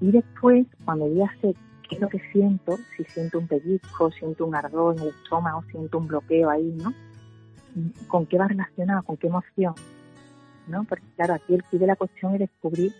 Y 0.00 0.10
después, 0.10 0.66
cuando 0.84 1.08
ya 1.14 1.32
sé 1.40 1.54
qué 1.92 1.96
es 1.96 2.00
lo 2.00 2.08
que 2.08 2.20
siento, 2.32 2.78
si 2.96 3.04
siento 3.04 3.38
un 3.38 3.46
pellizco, 3.46 4.10
siento 4.12 4.46
un 4.46 4.54
ardor 4.54 4.96
en 4.96 5.02
el 5.02 5.08
estómago, 5.08 5.62
siento 5.70 5.98
un 5.98 6.06
bloqueo 6.06 6.48
ahí, 6.48 6.74
¿no? 6.82 6.94
¿Con 8.08 8.24
qué 8.24 8.38
va 8.38 8.48
relacionado? 8.48 9.02
¿Con 9.02 9.18
qué 9.18 9.26
emoción? 9.26 9.74
¿No? 10.68 10.84
Porque 10.84 11.04
claro, 11.16 11.34
aquí 11.34 11.54
el 11.54 11.62
pide 11.70 11.86
la 11.86 11.96
cuestión 11.96 12.32
es 12.32 12.40
descubrir 12.40 12.92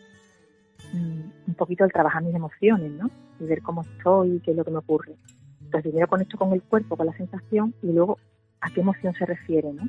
mm, 0.92 1.48
un 1.48 1.54
poquito 1.54 1.84
el 1.84 1.92
trabajar 1.92 2.22
mis 2.22 2.34
emociones, 2.34 2.92
¿no? 2.92 3.10
Y 3.40 3.44
ver 3.44 3.62
cómo 3.62 3.80
estoy, 3.80 4.40
qué 4.44 4.50
es 4.50 4.56
lo 4.58 4.64
que 4.64 4.70
me 4.70 4.78
ocurre. 4.78 5.14
Entonces 5.62 5.82
primero 5.82 6.06
conecto 6.08 6.36
con 6.36 6.52
el 6.52 6.62
cuerpo, 6.62 6.96
con 6.96 7.06
la 7.06 7.16
sensación 7.16 7.74
y 7.82 7.92
luego 7.92 8.18
a 8.60 8.70
qué 8.70 8.82
emoción 8.82 9.14
se 9.14 9.24
refiere, 9.24 9.72
¿no? 9.72 9.84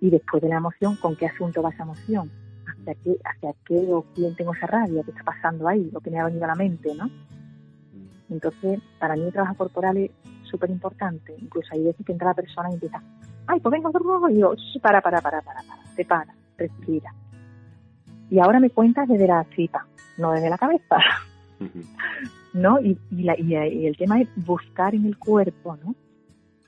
Y 0.00 0.10
después 0.10 0.40
de 0.40 0.48
la 0.48 0.58
emoción, 0.58 0.94
¿con 0.96 1.16
qué 1.16 1.26
asunto 1.26 1.62
va 1.62 1.70
esa 1.70 1.82
emoción? 1.82 2.30
¿Hacia 2.64 2.94
qué, 2.94 3.16
hacia 3.24 3.54
qué 3.64 3.88
o 3.92 4.04
quién 4.14 4.36
tengo 4.36 4.54
esa 4.54 4.68
rabia? 4.68 5.02
¿Qué 5.02 5.10
está 5.10 5.24
pasando 5.24 5.66
ahí? 5.66 5.90
Lo 5.92 6.00
que 6.00 6.10
me 6.10 6.20
ha 6.20 6.26
venido 6.26 6.44
a 6.44 6.48
la 6.48 6.54
mente, 6.54 6.94
¿no? 6.94 7.10
Entonces, 8.30 8.80
para 8.98 9.14
mí 9.14 9.22
el 9.22 9.32
trabajo 9.32 9.56
corporal 9.56 9.96
es 9.96 10.10
súper 10.42 10.70
importante. 10.70 11.34
Incluso 11.38 11.68
hay 11.72 11.84
veces 11.84 12.04
que 12.04 12.12
entra 12.12 12.28
la 12.28 12.34
persona 12.34 12.70
y 12.70 12.74
empieza, 12.74 13.02
ay, 13.46 13.60
pues 13.60 13.72
venga, 13.72 13.90
y 14.30 14.34
digo, 14.34 14.54
para, 14.82 15.00
para, 15.00 15.20
para, 15.20 15.42
para, 15.42 15.62
para, 15.62 15.82
te 15.96 16.04
para, 16.04 16.34
respira. 16.56 17.14
Y 18.30 18.38
ahora 18.38 18.60
me 18.60 18.70
cuentas 18.70 19.08
desde 19.08 19.26
la 19.26 19.44
tripa, 19.44 19.86
no 20.18 20.32
desde 20.32 20.50
la 20.50 20.58
cabeza. 20.58 20.96
¿No? 22.54 22.80
Y, 22.80 22.98
y, 23.10 23.22
la, 23.22 23.38
y, 23.38 23.86
el 23.86 23.96
tema 23.96 24.20
es 24.20 24.28
buscar 24.36 24.94
en 24.94 25.06
el 25.06 25.18
cuerpo, 25.18 25.76
¿no? 25.76 25.94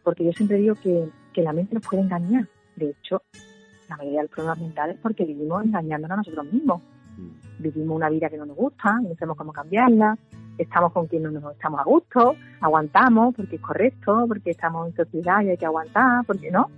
porque 0.02 0.24
yo 0.24 0.32
siempre 0.32 0.58
digo 0.58 0.74
que, 0.74 1.08
la 1.42 1.52
mente 1.52 1.74
nos 1.74 1.86
puede 1.86 2.02
engañar. 2.02 2.46
De 2.76 2.90
hecho, 2.90 3.22
la 3.88 3.96
mayoría 3.96 4.18
de 4.18 4.24
los 4.24 4.32
problemas 4.32 4.58
mentales 4.58 4.96
es 4.96 5.00
porque 5.00 5.24
vivimos 5.24 5.64
engañándonos 5.64 6.14
a 6.14 6.16
nosotros 6.18 6.52
mismos. 6.52 6.82
Mm. 7.16 7.62
Vivimos 7.62 7.96
una 7.96 8.10
vida 8.10 8.28
que 8.28 8.36
no 8.36 8.44
nos 8.44 8.56
gusta, 8.56 9.00
no 9.00 9.14
sabemos 9.14 9.38
cómo 9.38 9.52
cambiarla, 9.52 10.18
estamos 10.62 10.92
con 10.92 11.06
quien 11.06 11.22
no 11.22 11.30
nos 11.30 11.52
estamos 11.52 11.80
a 11.80 11.84
gusto, 11.84 12.36
aguantamos 12.60 13.34
porque 13.34 13.56
es 13.56 13.62
correcto, 13.62 14.24
porque 14.28 14.50
estamos 14.50 14.88
en 14.88 14.96
sociedad 14.96 15.42
y 15.42 15.50
hay 15.50 15.56
que 15.56 15.66
aguantar, 15.66 16.24
porque 16.26 16.50
no. 16.50 16.68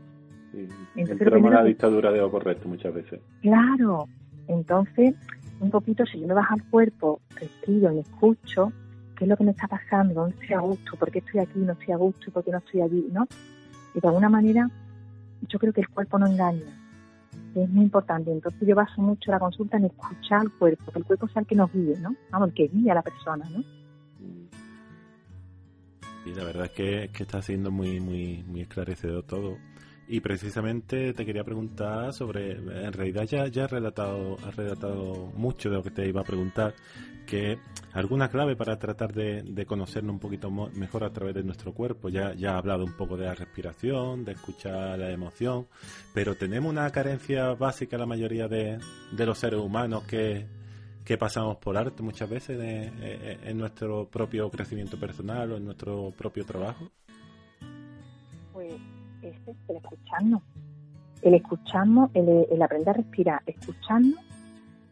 Sí, 0.52 0.68
Entonces, 0.96 1.42
la 1.42 1.64
dictadura 1.64 2.12
de 2.12 2.18
lo 2.18 2.30
correcto 2.30 2.68
muchas 2.68 2.94
veces. 2.94 3.20
Claro, 3.40 4.06
Entonces, 4.48 5.14
un 5.60 5.70
poquito, 5.70 6.04
si 6.06 6.20
yo 6.20 6.26
me 6.26 6.34
bajo 6.34 6.54
al 6.54 6.64
cuerpo, 6.64 7.20
respiro, 7.36 7.92
me 7.92 8.00
escucho, 8.00 8.72
qué 9.16 9.24
es 9.24 9.28
lo 9.28 9.36
que 9.36 9.44
me 9.44 9.52
está 9.52 9.66
pasando, 9.68 10.14
dónde 10.14 10.36
estoy 10.40 10.56
a 10.56 10.60
gusto, 10.60 10.96
por 10.96 11.10
qué 11.10 11.20
estoy 11.20 11.40
aquí 11.40 11.60
y 11.60 11.64
no 11.64 11.72
estoy 11.72 11.92
a 11.92 11.96
gusto 11.96 12.24
y 12.26 12.30
por 12.30 12.44
qué 12.44 12.50
no 12.50 12.58
estoy 12.58 12.82
allí, 12.82 13.08
¿no? 13.12 13.26
Y 13.94 14.00
de 14.00 14.08
alguna 14.08 14.28
manera, 14.28 14.68
yo 15.48 15.58
creo 15.58 15.72
que 15.72 15.80
el 15.80 15.88
cuerpo 15.88 16.18
no 16.18 16.26
engaña. 16.26 16.81
Es 17.54 17.68
muy 17.68 17.84
importante. 17.84 18.30
Entonces 18.30 18.66
yo 18.66 18.74
baso 18.74 19.00
mucho 19.02 19.30
la 19.30 19.38
consulta 19.38 19.76
en 19.76 19.86
escuchar 19.86 20.40
al 20.40 20.52
cuerpo, 20.52 20.90
que 20.90 20.98
el 20.98 21.04
cuerpo 21.04 21.28
sea 21.28 21.40
el 21.40 21.46
que 21.46 21.54
nos 21.54 21.72
guíe, 21.72 21.98
¿no? 22.00 22.14
Vamos, 22.30 22.48
el 22.48 22.54
que 22.54 22.68
guía 22.68 22.92
a 22.92 22.96
la 22.96 23.02
persona, 23.02 23.48
¿no? 23.50 23.62
Y 26.24 26.34
la 26.34 26.44
verdad 26.44 26.66
es 26.66 26.70
que, 26.70 27.10
que 27.12 27.24
está 27.24 27.42
siendo 27.42 27.70
muy, 27.70 28.00
muy, 28.00 28.44
muy 28.46 28.62
esclarecedor 28.62 29.24
todo. 29.24 29.56
Y 30.08 30.20
precisamente 30.20 31.12
te 31.12 31.24
quería 31.24 31.44
preguntar 31.44 32.12
sobre, 32.12 32.52
en 32.52 32.92
realidad 32.92 33.24
ya, 33.24 33.46
ya 33.46 33.64
has 33.64 33.70
relatado, 33.70 34.36
has 34.46 34.54
relatado 34.56 35.32
mucho 35.34 35.70
de 35.70 35.76
lo 35.76 35.82
que 35.82 35.90
te 35.90 36.06
iba 36.08 36.20
a 36.20 36.24
preguntar, 36.24 36.74
que 37.26 37.58
alguna 37.92 38.28
clave 38.28 38.56
para 38.56 38.78
tratar 38.78 39.12
de, 39.12 39.66
conocernos 39.66 40.14
un 40.14 40.20
poquito 40.20 40.50
mejor 40.50 41.04
a 41.04 41.12
través 41.12 41.34
de 41.34 41.42
nuestro 41.42 41.72
cuerpo. 41.72 42.08
Ya, 42.08 42.34
ya 42.34 42.54
ha 42.54 42.58
hablado 42.58 42.84
un 42.84 42.96
poco 42.96 43.16
de 43.16 43.26
la 43.26 43.34
respiración, 43.34 44.24
de 44.24 44.32
escuchar 44.32 44.98
la 44.98 45.10
emoción, 45.10 45.66
pero 46.14 46.34
tenemos 46.34 46.70
una 46.70 46.90
carencia 46.90 47.54
básica 47.54 47.98
la 47.98 48.06
mayoría 48.06 48.48
de, 48.48 48.78
de 49.12 49.26
los 49.26 49.38
seres 49.38 49.60
humanos 49.60 50.04
que, 50.04 50.46
que 51.04 51.18
pasamos 51.18 51.56
por 51.56 51.76
arte 51.76 52.02
muchas 52.02 52.28
veces 52.28 52.58
en 52.60 53.58
nuestro 53.58 54.06
propio 54.06 54.50
crecimiento 54.50 54.98
personal 54.98 55.52
o 55.52 55.56
en 55.56 55.64
nuestro 55.64 56.12
propio 56.16 56.44
trabajo. 56.44 56.90
Pues 58.52 58.74
ese 59.22 59.50
es 59.50 59.56
el 59.68 59.76
escucharnos. 59.76 60.42
El 61.22 61.34
escucharnos, 61.34 62.10
el, 62.14 62.62
aprender 62.62 62.90
a 62.90 62.92
respirar, 62.94 63.42
escucharnos 63.46 64.18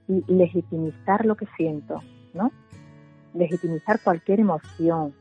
y 0.08 0.22
legitimizar 0.32 1.24
lo 1.26 1.36
que 1.36 1.46
siento, 1.56 2.00
¿no? 2.34 2.50
Legitimizar 3.34 4.00
cualquier 4.02 4.40
emoción, 4.40 5.14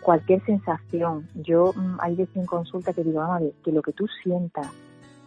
cualquier 0.00 0.44
sensación. 0.44 1.28
Yo 1.34 1.72
mm, 1.74 1.96
hay 2.00 2.14
veces 2.14 2.36
en 2.36 2.46
consulta 2.46 2.92
que 2.92 3.04
digo, 3.04 3.22
ver, 3.40 3.52
que 3.64 3.72
lo 3.72 3.82
que 3.82 3.92
tú 3.92 4.06
sientas, 4.22 4.68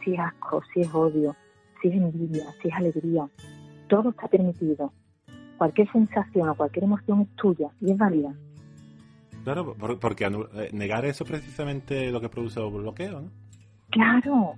si 0.04 0.14
es 0.14 0.20
asco, 0.20 0.62
si 0.74 0.82
es 0.82 0.94
odio, 0.94 1.36
si 1.82 1.90
es 1.90 1.96
envidia, 1.96 2.46
si 2.62 2.70
es 2.70 2.74
alegría, 2.74 3.28
todo 3.88 4.10
está 4.10 4.28
permitido. 4.28 4.92
Cualquier 5.58 5.92
sensación 5.92 6.50
o 6.50 6.56
cualquier 6.56 6.86
emoción 6.86 7.22
es 7.22 7.36
tuya 7.36 7.70
y 7.82 7.92
es 7.92 7.98
válida. 7.98 8.34
Claro, 9.44 9.76
porque 10.00 10.26
eh, 10.26 10.70
negar 10.74 11.06
eso 11.06 11.26
precisamente 11.26 12.12
lo 12.12 12.22
que 12.22 12.30
produce 12.30 12.60
el 12.60 12.70
bloqueo, 12.70 13.22
¿no? 13.22 13.32
Claro, 13.90 14.54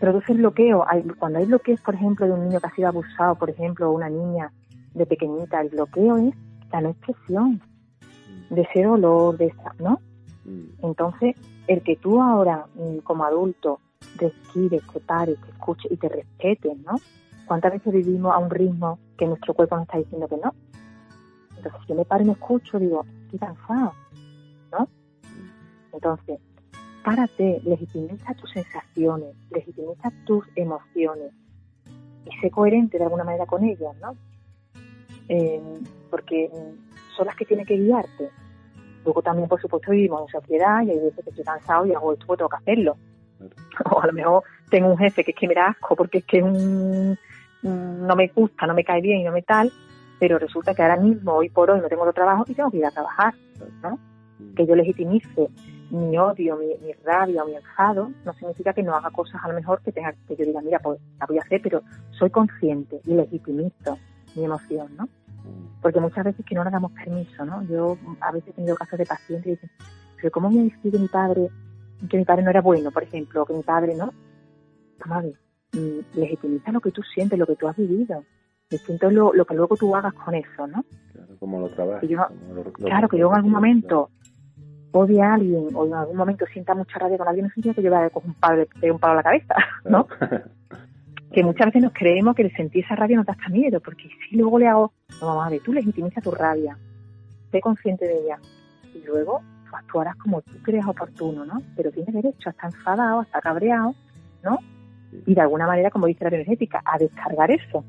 produce 0.00 0.32
el 0.32 0.38
bloqueo. 0.38 0.84
Cuando 1.18 1.38
hay 1.38 1.46
bloqueos, 1.46 1.80
por 1.80 1.94
ejemplo, 1.94 2.26
de 2.26 2.32
un 2.32 2.48
niño 2.48 2.60
que 2.60 2.66
ha 2.66 2.74
sido 2.74 2.88
abusado, 2.88 3.36
por 3.36 3.50
ejemplo, 3.50 3.88
o 3.88 3.94
una 3.94 4.10
niña 4.10 4.52
de 4.94 5.06
pequeñita, 5.06 5.60
el 5.60 5.68
bloqueo 5.70 6.18
es 6.18 6.34
la 6.72 6.80
no 6.80 6.90
expresión 6.90 7.60
de 8.50 8.62
ese 8.62 8.82
dolor, 8.82 9.36
de 9.36 9.46
esa, 9.46 9.74
¿no? 9.78 10.00
Mm. 10.44 10.84
Entonces, 10.84 11.36
el 11.66 11.82
que 11.82 11.96
tú 11.96 12.20
ahora, 12.20 12.66
mm, 12.74 12.98
como 12.98 13.24
adulto, 13.24 13.80
respires, 14.16 14.82
te 14.92 15.00
pares, 15.00 15.40
te 15.40 15.50
escuches 15.50 15.90
y 15.90 15.96
te 15.96 16.08
respetes, 16.08 16.76
¿no? 16.78 16.96
¿Cuántas 17.46 17.72
veces 17.72 17.92
vivimos 17.92 18.34
a 18.34 18.38
un 18.38 18.50
ritmo 18.50 18.98
que 19.16 19.26
nuestro 19.26 19.54
cuerpo 19.54 19.76
nos 19.76 19.84
está 19.84 19.98
diciendo 19.98 20.28
que 20.28 20.36
no? 20.36 20.54
Entonces, 21.56 21.80
si 21.82 21.88
yo 21.88 21.94
me 21.94 22.04
paro 22.04 22.24
y 22.24 22.26
me 22.26 22.32
escucho, 22.32 22.78
digo, 22.78 23.04
estoy 23.24 23.38
cansado, 23.38 23.92
¿no? 24.72 24.88
Entonces, 25.92 26.40
párate, 27.04 27.60
legitimiza 27.64 28.34
tus 28.34 28.50
sensaciones, 28.50 29.34
legitimiza 29.50 30.12
tus 30.24 30.44
emociones 30.56 31.32
y 32.24 32.40
sé 32.40 32.50
coherente 32.50 32.98
de 32.98 33.04
alguna 33.04 33.24
manera 33.24 33.46
con 33.46 33.64
ellas, 33.64 33.94
¿no? 34.00 34.16
Eh, 35.28 35.60
porque 36.10 36.50
son 37.16 37.26
las 37.26 37.36
que 37.36 37.44
tienen 37.44 37.66
que 37.66 37.76
guiarte. 37.76 38.30
Luego 39.04 39.22
también, 39.22 39.48
por 39.48 39.60
supuesto, 39.60 39.90
vivimos 39.90 40.22
en 40.22 40.40
sociedad 40.40 40.82
y 40.82 40.90
hay 40.90 40.98
veces 40.98 41.24
que 41.24 41.30
estoy 41.30 41.44
cansado 41.44 41.86
y 41.86 41.92
hago 41.92 42.12
esto 42.12 42.26
porque 42.26 42.40
tengo 42.40 42.50
que 42.50 42.56
hacerlo. 42.56 42.96
O 43.90 44.00
a 44.00 44.06
lo 44.06 44.12
mejor 44.12 44.42
tengo 44.70 44.88
un 44.88 44.98
jefe 44.98 45.24
que 45.24 45.32
es 45.32 45.36
que 45.36 45.48
me 45.48 45.54
da 45.54 45.68
asco 45.68 45.96
porque 45.96 46.18
es 46.18 46.24
que 46.24 46.38
es 46.38 46.44
un, 46.44 47.18
no 47.62 48.16
me 48.16 48.28
gusta, 48.28 48.66
no 48.66 48.74
me 48.74 48.84
cae 48.84 49.00
bien 49.00 49.20
y 49.20 49.24
no 49.24 49.32
me 49.32 49.42
tal, 49.42 49.72
pero 50.20 50.38
resulta 50.38 50.74
que 50.74 50.82
ahora 50.82 50.96
mismo, 50.96 51.32
hoy 51.32 51.48
por 51.48 51.70
hoy, 51.70 51.80
no 51.80 51.88
tengo 51.88 52.02
otro 52.02 52.12
trabajo 52.12 52.44
y 52.46 52.54
tengo 52.54 52.70
que 52.70 52.76
ir 52.76 52.86
a 52.86 52.90
trabajar, 52.90 53.34
¿no? 53.82 53.98
Mm. 54.38 54.54
Que 54.54 54.66
yo 54.66 54.76
legitimice 54.76 55.48
mi 55.90 56.16
odio, 56.16 56.56
mi, 56.56 56.92
rabia 57.04 57.44
o 57.44 57.46
mi 57.46 57.54
enfado, 57.54 58.10
no 58.24 58.32
significa 58.34 58.72
que 58.72 58.82
no 58.82 58.94
haga 58.94 59.10
cosas 59.10 59.40
a 59.44 59.48
lo 59.48 59.54
mejor 59.54 59.82
que 59.82 59.92
tenga 59.92 60.14
que 60.26 60.36
yo 60.36 60.44
diga, 60.44 60.60
mira, 60.62 60.78
pues 60.78 60.98
la 61.20 61.26
voy 61.26 61.38
a 61.38 61.42
hacer, 61.42 61.60
pero 61.62 61.82
soy 62.12 62.30
consciente 62.30 63.00
y 63.04 63.14
legitimizo 63.14 63.98
mi 64.34 64.44
emoción, 64.44 64.88
¿no? 64.96 65.08
Porque 65.80 66.00
muchas 66.00 66.24
veces 66.24 66.44
que 66.46 66.54
no 66.54 66.64
nos 66.64 66.72
damos 66.72 66.92
permiso, 66.92 67.44
¿no? 67.44 67.62
Yo 67.64 67.96
a 68.20 68.32
veces 68.32 68.50
he 68.50 68.52
tenido 68.52 68.76
casos 68.76 68.98
de 68.98 69.06
pacientes 69.06 69.44
que 69.44 69.50
dicen, 69.50 69.70
pero 70.16 70.30
¿cómo 70.30 70.50
me 70.50 70.64
decir 70.64 70.92
que 70.92 70.98
mi 70.98 71.08
padre, 71.08 71.48
que 72.08 72.16
mi 72.16 72.24
padre 72.24 72.42
no 72.42 72.50
era 72.50 72.60
bueno, 72.60 72.90
por 72.90 73.02
ejemplo, 73.02 73.42
o 73.42 73.46
que 73.46 73.54
mi 73.54 73.62
padre, 73.62 73.94
¿no? 73.94 74.12
Vamos 75.00 75.18
a 75.18 75.20
ver, 75.22 75.34
mm, 75.72 76.18
legitimiza 76.18 76.72
lo 76.72 76.80
que 76.80 76.92
tú 76.92 77.02
sientes, 77.02 77.38
lo 77.38 77.46
que 77.46 77.56
tú 77.56 77.66
has 77.66 77.76
vivido. 77.76 78.24
Distinto 78.70 79.08
es 79.08 79.12
lo, 79.12 79.44
que 79.44 79.54
luego 79.54 79.76
tú 79.76 79.94
hagas 79.94 80.14
con 80.14 80.34
eso, 80.34 80.66
¿no? 80.66 80.84
Claro, 81.12 81.36
como 81.38 81.60
lo 81.60 81.68
trabajas. 81.70 82.08
claro, 82.74 83.08
que 83.08 83.18
yo 83.18 83.28
en 83.28 83.36
algún 83.36 83.52
momento 83.52 84.10
odie 84.92 85.22
a 85.22 85.34
alguien 85.34 85.68
o 85.74 85.86
en 85.86 85.94
algún 85.94 86.16
momento 86.16 86.46
sienta 86.52 86.74
mucha 86.74 86.98
rabia 86.98 87.18
con 87.18 87.28
alguien, 87.28 87.46
no 87.46 87.50
significa 87.50 87.74
que 87.74 87.82
yo 87.82 87.90
vaya 87.90 88.06
a 88.06 88.10
coger 88.10 88.30
un 88.30 88.34
palo, 88.34 88.64
un 88.92 88.98
palo 88.98 89.12
a 89.12 89.16
la 89.16 89.22
cabeza, 89.22 89.54
¿no? 89.84 90.06
Que 91.32 91.42
muchas 91.42 91.66
veces 91.66 91.82
nos 91.82 91.92
creemos 91.92 92.34
que 92.34 92.42
el 92.42 92.54
sentir 92.54 92.84
esa 92.84 92.94
rabia 92.94 93.16
nos 93.16 93.26
da 93.26 93.32
hasta 93.32 93.48
miedo, 93.48 93.80
porque 93.80 94.08
si 94.28 94.36
luego 94.36 94.58
le 94.58 94.68
hago, 94.68 94.92
no, 95.20 95.26
vamos 95.26 95.46
a 95.46 95.50
ver, 95.50 95.60
tú 95.60 95.72
legitimiza 95.72 96.20
tu 96.20 96.30
rabia, 96.30 96.76
sé 97.50 97.60
consciente 97.60 98.06
de 98.06 98.22
ella, 98.22 98.38
y 98.94 99.04
luego 99.04 99.42
tú 99.68 99.76
actuarás 99.76 100.16
como 100.16 100.42
tú 100.42 100.52
creas 100.62 100.86
oportuno, 100.86 101.44
¿no? 101.44 101.62
Pero 101.76 101.90
tienes 101.90 102.14
derecho 102.14 102.48
a 102.48 102.50
estar 102.50 102.70
enfadado, 102.70 103.20
a 103.20 103.22
estar 103.22 103.42
cabreado, 103.42 103.94
¿no? 104.44 104.58
Y 105.26 105.34
de 105.34 105.40
alguna 105.40 105.66
manera, 105.66 105.90
como 105.90 106.06
dice 106.06 106.24
la 106.24 106.36
energética, 106.36 106.82
a 106.84 106.98
descargar 106.98 107.50
eso. 107.50 107.84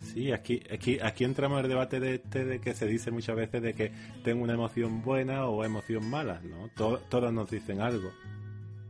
Sí, 0.00 0.32
aquí, 0.32 0.62
aquí, 0.72 0.98
aquí 1.00 1.24
entramos 1.24 1.58
en 1.58 1.66
el 1.66 1.70
debate 1.70 2.00
de 2.00 2.14
este 2.14 2.44
de 2.44 2.58
que 2.58 2.72
se 2.72 2.86
dice 2.86 3.10
muchas 3.10 3.36
veces 3.36 3.62
de 3.62 3.74
que 3.74 3.92
tengo 4.24 4.42
una 4.42 4.54
emoción 4.54 5.02
buena 5.02 5.46
o 5.46 5.62
emoción 5.62 6.08
mala, 6.08 6.40
¿no? 6.42 6.68
todas 7.08 7.32
nos 7.32 7.50
dicen 7.50 7.80
algo. 7.82 8.08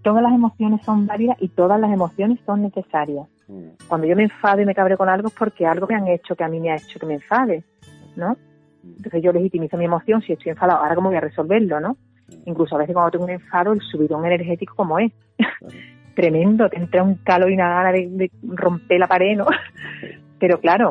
Todas 0.03 0.23
las 0.23 0.33
emociones 0.33 0.81
son 0.85 1.07
válidas 1.07 1.37
y 1.40 1.49
todas 1.49 1.81
las 1.81 1.93
emociones 1.93 2.38
son 2.47 2.62
necesarias. 2.62 3.27
Mm. 3.51 3.89
Cuando 3.89 4.07
yo 4.07 4.15
me 4.15 4.23
enfado 4.23 4.63
y 4.63 4.65
me 4.65 4.75
cabreo 4.75 4.97
con 4.97 5.09
algo 5.09 5.29
es 5.29 5.35
porque 5.35 5.67
algo 5.67 5.87
me 5.89 5.97
han 5.97 6.07
hecho 6.07 6.37
que 6.37 6.45
a 6.45 6.49
mí 6.49 6.61
me 6.61 6.71
ha 6.71 6.77
hecho 6.77 7.01
que 7.01 7.07
me 7.07 7.15
enfade, 7.15 7.65
¿no? 8.17 8.37
Mm. 8.83 8.97
Entonces 8.97 9.23
yo 9.23 9.33
legitimizo 9.33 9.77
mi 9.77 9.87
emoción 9.87 10.23
si 10.23 10.33
estoy 10.33 10.51
enfadado. 10.51 10.81
Ahora, 10.81 10.95
¿cómo 10.95 11.09
voy 11.09 11.17
a 11.17 11.21
resolverlo, 11.21 11.81
no? 11.81 11.97
Mm. 12.29 12.35
Incluso 12.47 12.77
a 12.77 12.79
veces 12.79 12.95
cuando 12.95 13.11
tengo 13.11 13.25
un 13.25 13.31
enfado, 13.31 13.73
el 13.73 13.81
subidón 13.81 14.25
energético 14.25 14.75
como 14.77 14.99
es. 14.99 15.13
Tremendo, 16.15 16.69
te 16.69 16.77
entra 16.77 17.03
un 17.03 17.17
calor 17.17 17.51
y 17.51 17.55
una 17.55 17.69
gana 17.69 17.93
de, 17.93 18.31
romper 18.43 19.01
la 19.01 19.09
pared, 19.09 19.37
¿no? 19.37 19.47
Pero 20.39 20.61
claro, 20.61 20.91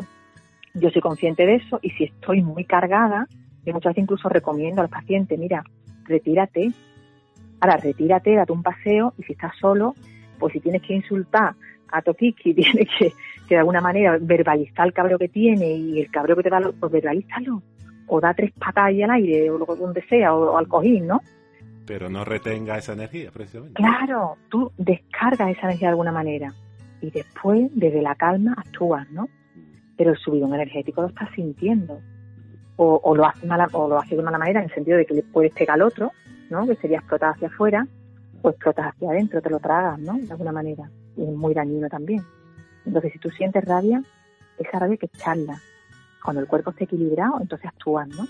yo 0.74 0.90
soy 0.90 1.02
consciente 1.02 1.46
de 1.46 1.56
eso 1.56 1.80
y 1.82 1.92
si 1.92 2.06
estoy 2.06 2.42
muy 2.42 2.66
cargada, 2.66 3.28
yo 3.66 3.74
muchas 3.74 3.92
veces 3.92 4.04
incluso 4.04 4.28
recomiendo 4.30 4.82
al 4.82 4.90
paciente, 4.90 5.38
mira, 5.38 5.64
retírate. 6.06 6.72
Ahora, 7.62 7.78
retírate, 7.78 8.36
date 8.36 8.52
un 8.52 8.64
paseo 8.64 9.14
y 9.18 9.24
si 9.24 9.34
estás 9.34 9.54
solo, 9.60 9.94
pues 10.40 10.54
si 10.54 10.60
tienes 10.60 10.82
que 10.82 10.94
insultar 10.94 11.54
a 11.92 12.02
Tokiki 12.02 12.54
tiene 12.56 12.86
que, 12.86 13.14
de 13.50 13.58
alguna 13.58 13.82
manera 13.82 14.18
verbalizar 14.20 14.88
el 14.88 14.94
cabreo 14.94 15.18
que 15.18 15.30
tiene 15.30 15.72
y 15.72 16.00
el 16.02 16.12
cabreo 16.12 16.36
que 16.36 16.44
te 16.44 16.50
da, 16.50 16.62
pues 16.80 16.92
verbalízalo. 16.92 17.62
O 18.08 18.20
da 18.20 18.34
tres 18.34 18.52
patas 18.54 18.86
ahí 18.86 19.04
al 19.04 19.12
aire, 19.12 19.52
o 19.52 19.76
donde 19.76 20.02
sea, 20.08 20.34
o, 20.34 20.58
al 20.58 20.68
cojín, 20.68 21.06
¿no? 21.08 21.22
Pero 21.86 22.10
no 22.10 22.26
retenga 22.26 22.78
esa 22.78 22.94
energía, 22.94 23.30
precisamente. 23.32 23.76
Claro, 23.76 24.38
tú 24.50 24.72
descargas 24.78 25.52
esa 25.52 25.68
energía 25.68 25.90
de 25.90 25.92
alguna 25.92 26.12
manera. 26.12 26.52
Y 27.02 27.12
después, 27.12 27.70
desde 27.74 28.02
la 28.02 28.16
calma, 28.16 28.56
actúas, 28.58 29.10
¿no? 29.12 29.28
Pero 29.96 30.12
el 30.12 30.18
subidón 30.18 30.54
energético 30.56 31.02
lo 31.02 31.10
estás 31.10 31.30
sintiendo. 31.36 32.00
O, 32.78 33.00
o 33.04 33.16
lo 33.16 33.28
hace 33.28 33.46
mala, 33.46 33.68
o 33.74 33.88
lo 33.88 34.00
hace 34.00 34.16
de 34.16 34.24
mala 34.24 34.38
manera, 34.38 34.62
en 34.62 34.70
el 34.70 34.74
sentido 34.74 34.98
de 34.98 35.06
que 35.06 35.14
le 35.14 35.24
puedes 35.24 35.52
pegar 35.54 35.76
al 35.76 35.84
otro, 35.84 36.12
¿no? 36.50 36.66
Que 36.66 36.76
sería 36.76 36.98
explotar 36.98 37.34
hacia 37.36 37.48
afuera, 37.48 37.86
pues 38.42 38.56
explotas 38.56 38.88
hacia 38.88 39.10
adentro, 39.10 39.42
te 39.42 39.50
lo 39.50 39.60
tragas, 39.60 40.00
¿no? 40.00 40.18
De 40.18 40.32
alguna 40.32 40.52
manera 40.52 40.90
es 41.24 41.36
muy 41.36 41.54
dañino 41.54 41.88
también. 41.90 42.24
Entonces, 42.86 43.14
si 43.14 43.20
tú 43.20 43.30
sientes 43.30 43.64
rabia, 43.66 44.04
esa 44.58 44.80
rabia 44.80 44.98
que 44.98 45.08
echarla. 45.08 45.62
Cuando 46.24 46.42
el 46.42 46.48
cuerpo 46.48 46.72
esté 46.72 46.84
equilibrado, 46.84 47.40
entonces 47.40 47.68
actúas, 47.68 48.08
¿no? 48.10 48.28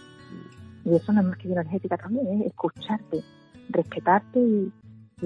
Y 0.85 0.95
eso 0.95 1.11
no 1.11 1.21
es 1.21 1.27
más 1.27 1.37
que 1.37 1.51
energética 1.51 1.97
también, 1.97 2.41
es 2.41 2.47
escucharte, 2.47 3.23
respetarte 3.69 4.39
y, 4.39 4.71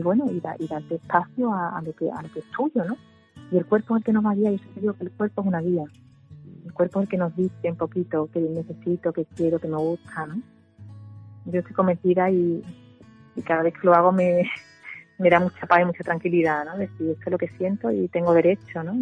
bueno, 0.02 0.26
y, 0.32 0.40
darte 0.40 0.96
espacio 0.96 1.54
a, 1.54 1.82
lo 1.86 1.94
que, 1.94 2.10
a 2.10 2.22
lo 2.22 2.32
que 2.32 2.40
es 2.40 2.46
tuyo, 2.52 2.84
¿no? 2.86 2.98
Y 3.52 3.58
el 3.58 3.66
cuerpo 3.66 3.96
es 3.96 4.02
el 4.02 4.06
que 4.06 4.14
nos 4.14 4.26
va 4.26 4.32
a 4.32 4.36
guiar, 4.36 4.54
yo 4.82 4.94
que 4.94 5.04
el 5.04 5.12
cuerpo 5.12 5.42
es 5.42 5.48
una 5.48 5.60
guía. 5.60 5.84
El 6.66 6.74
cuerpo 6.74 7.00
es 7.00 7.04
el 7.04 7.10
que 7.10 7.18
nos 7.18 7.36
dice 7.36 7.70
un 7.70 7.76
poquito 7.76 8.30
qué 8.34 8.40
necesito, 8.40 9.14
qué 9.14 9.26
quiero, 9.36 9.60
qué 9.60 9.68
me 9.68 9.78
gusta, 9.78 10.26
¿no? 10.26 10.42
Yo 11.46 11.60
estoy 11.60 11.74
convencida 11.74 12.32
y, 12.32 12.64
y 13.36 13.42
cada 13.42 13.64
vez 13.64 13.74
que 13.74 13.86
lo 13.86 13.94
hago 13.94 14.12
me, 14.12 14.44
me 15.20 15.30
da 15.30 15.40
mucha 15.40 15.66
paz 15.68 15.82
y 15.82 15.86
mucha 15.86 16.04
tranquilidad, 16.04 16.66
¿no? 16.66 16.78
Decir, 16.78 17.12
esto 17.12 17.24
es 17.26 17.32
lo 17.32 17.38
que 17.38 17.48
siento 17.50 17.92
y 17.92 18.08
tengo 18.08 18.34
derecho, 18.34 18.84
¿no? 18.84 18.94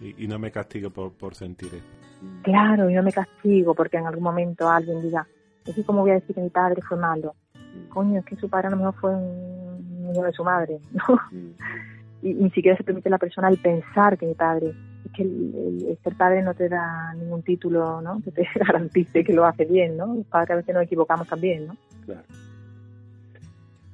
Y, 0.00 0.26
no 0.26 0.38
me 0.38 0.50
castigo 0.50 0.90
por, 0.90 1.12
por 1.12 1.34
sentir 1.34 1.68
eso. 1.74 2.02
Claro, 2.42 2.88
y 2.88 2.94
no 2.94 3.02
me 3.02 3.12
castigo 3.12 3.74
porque 3.74 3.98
en 3.98 4.06
algún 4.06 4.24
momento 4.24 4.68
alguien 4.68 5.02
diga, 5.02 5.26
es 5.66 5.74
que 5.74 5.84
cómo 5.84 6.02
voy 6.02 6.12
a 6.12 6.14
decir 6.14 6.34
que 6.34 6.40
mi 6.40 6.50
padre 6.50 6.82
fue 6.82 6.96
malo. 6.96 7.34
Coño, 7.88 8.20
es 8.20 8.24
que 8.24 8.36
su 8.36 8.48
padre 8.48 8.68
a 8.68 8.70
lo 8.70 8.76
mejor 8.76 8.94
fue 8.94 9.14
un 9.14 10.02
niño 10.02 10.22
de 10.22 10.32
su 10.32 10.44
madre, 10.44 10.80
¿no? 10.92 11.18
Y, 12.22 12.34
ni 12.34 12.50
siquiera 12.50 12.76
se 12.76 12.84
permite 12.84 13.08
a 13.08 13.10
la 13.10 13.18
persona 13.18 13.48
el 13.48 13.58
pensar 13.58 14.16
que 14.16 14.26
mi 14.26 14.34
padre, 14.34 14.74
es 15.04 15.12
que 15.12 15.22
el, 15.22 15.98
ser 16.02 16.16
padre 16.16 16.42
no 16.42 16.54
te 16.54 16.68
da 16.68 17.12
ningún 17.14 17.42
título, 17.42 18.00
¿no? 18.00 18.20
Que 18.22 18.30
te 18.30 18.46
garantice 18.54 19.24
que 19.24 19.32
lo 19.32 19.44
hace 19.44 19.64
bien, 19.64 19.96
¿no? 19.96 20.14
Los 20.14 20.26
padres 20.26 20.50
a 20.50 20.56
veces 20.56 20.74
nos 20.74 20.84
equivocamos 20.84 21.26
también, 21.28 21.66
¿no? 21.66 21.76
Claro. 22.04 22.22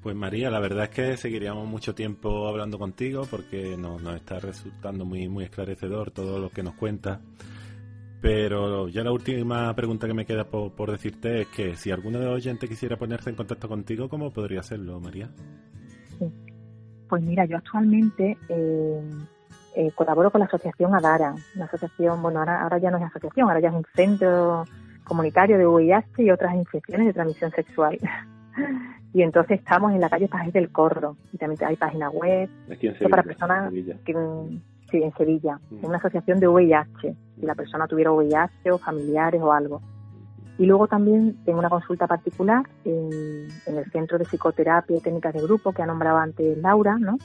Pues 0.09 0.17
María, 0.17 0.49
la 0.49 0.59
verdad 0.59 0.85
es 0.85 0.89
que 0.89 1.17
seguiríamos 1.19 1.69
mucho 1.69 1.95
tiempo 1.95 2.49
hablando 2.49 2.79
contigo 2.79 3.27
porque 3.31 3.77
nos, 3.77 4.01
nos 4.01 4.17
está 4.17 4.39
resultando 4.39 5.05
muy, 5.05 5.29
muy 5.29 5.45
esclarecedor 5.45 6.13
todo 6.13 6.39
lo 6.39 6.49
que 6.49 6.63
nos 6.63 6.73
cuentas. 6.77 7.21
Pero 8.23 8.89
ya 8.89 9.05
la 9.05 9.13
última 9.13 9.75
pregunta 9.75 10.07
que 10.07 10.15
me 10.15 10.25
queda 10.25 10.45
por, 10.45 10.91
decirte 10.91 11.43
es 11.43 11.49
que 11.49 11.77
si 11.77 11.91
alguno 11.91 12.21
de 12.21 12.25
los 12.25 12.37
oyentes 12.37 12.71
quisiera 12.71 12.97
ponerse 12.97 13.29
en 13.29 13.37
contacto 13.37 13.69
contigo, 13.69 14.09
¿cómo 14.09 14.31
podría 14.31 14.61
hacerlo, 14.61 14.99
María? 14.99 15.29
Pues 17.07 17.23
mira, 17.23 17.45
yo 17.45 17.59
actualmente 17.59 18.39
eh, 18.49 19.03
eh, 19.77 19.91
colaboro 19.95 20.31
con 20.31 20.39
la 20.39 20.47
asociación 20.47 20.95
Adara, 20.95 21.35
una 21.55 21.67
asociación, 21.67 22.23
bueno, 22.23 22.39
ahora, 22.39 22.63
ahora 22.63 22.79
ya 22.79 22.91
no 22.91 22.97
es 22.97 23.05
asociación, 23.05 23.47
ahora 23.47 23.61
ya 23.61 23.69
es 23.69 23.75
un 23.75 23.85
centro 23.95 24.65
comunitario 25.05 25.59
de 25.59 25.67
VIH 25.67 26.23
y 26.23 26.31
otras 26.31 26.55
infecciones 26.55 27.09
de 27.09 27.13
transmisión 27.13 27.51
sexual. 27.51 27.99
y 29.13 29.23
entonces 29.23 29.59
estamos 29.59 29.93
en 29.93 30.01
la 30.01 30.09
calle 30.09 30.29
Pajes 30.29 30.53
del 30.53 30.71
Corro 30.71 31.17
y 31.33 31.39
también 31.39 31.65
hay 31.65 31.77
página 31.77 32.11
web 32.11 32.49
para 33.09 33.23
personas 33.23 33.73
que 34.05 34.15
Sí, 34.91 35.03
en 35.03 35.13
Sevilla, 35.15 35.61
en 35.71 35.85
una 35.85 35.99
asociación 35.99 36.41
de 36.41 36.49
VIH, 36.49 37.15
si 37.39 37.45
la 37.45 37.55
persona 37.55 37.87
tuviera 37.87 38.11
VIH 38.11 38.71
o 38.71 38.79
familiares 38.79 39.41
o 39.43 39.53
algo. 39.53 39.83
Y 40.57 40.65
luego 40.65 40.89
también 40.89 41.37
tengo 41.45 41.59
una 41.59 41.69
consulta 41.69 42.07
particular 42.07 42.65
en, 42.85 43.49
el 43.67 43.91
Centro 43.93 44.17
de 44.19 44.25
Psicoterapia 44.25 44.97
y 44.97 45.01
Técnicas 45.01 45.35
de 45.35 45.43
Grupo 45.43 45.73
que 45.73 45.83
ha 45.83 45.87
nombrado 45.87 46.17
antes 46.17 46.57
Laura, 46.59 46.97
¿no? 46.99 47.19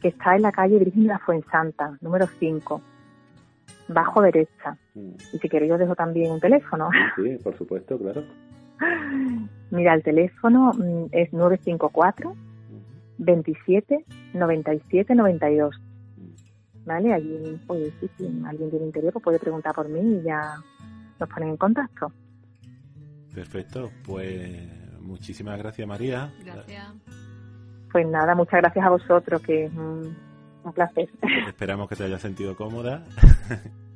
que 0.00 0.08
está 0.08 0.36
en 0.36 0.42
la 0.42 0.52
calle 0.52 0.78
Virgen 0.78 1.04
de 1.04 1.08
la 1.08 1.18
Fuensanta, 1.18 1.96
número 2.00 2.26
5, 2.26 2.82
bajo 3.88 4.20
derecha. 4.20 4.76
Y 4.94 5.38
si 5.38 5.48
queréis 5.48 5.72
os 5.72 5.78
dejo 5.78 5.94
también 5.94 6.32
un 6.32 6.40
teléfono. 6.40 6.90
Sí, 7.16 7.38
por 7.42 7.56
supuesto, 7.56 7.98
claro. 7.98 8.22
Mira, 9.70 9.94
el 9.94 10.02
teléfono 10.02 10.72
mm, 10.72 11.06
es 11.12 11.32
954 11.32 12.34
27 13.18 14.04
97 14.34 15.14
92. 15.14 15.80
¿vale? 16.84 17.12
Allí, 17.12 17.60
pues 17.66 17.92
sí, 18.00 18.10
si 18.16 18.42
alguien 18.46 18.70
tiene 18.70 18.86
interés, 18.86 19.12
pues 19.12 19.22
puede 19.22 19.38
preguntar 19.38 19.74
por 19.74 19.88
mí 19.88 20.18
y 20.18 20.22
ya 20.22 20.56
nos 21.18 21.28
ponen 21.28 21.50
en 21.50 21.56
contacto. 21.56 22.12
Perfecto, 23.34 23.90
pues 24.04 25.00
muchísimas 25.00 25.58
gracias 25.58 25.86
María. 25.88 26.30
Gracias. 26.44 26.92
Pues 27.90 28.06
nada, 28.06 28.34
muchas 28.34 28.60
gracias 28.60 28.84
a 28.84 28.90
vosotros, 28.90 29.42
que 29.42 29.64
es 29.66 29.72
un, 29.72 30.16
placer. 30.74 31.08
Esperamos 31.48 31.88
que 31.88 31.96
te 31.96 32.04
haya 32.04 32.18
sentido 32.18 32.56
cómoda. 32.56 33.04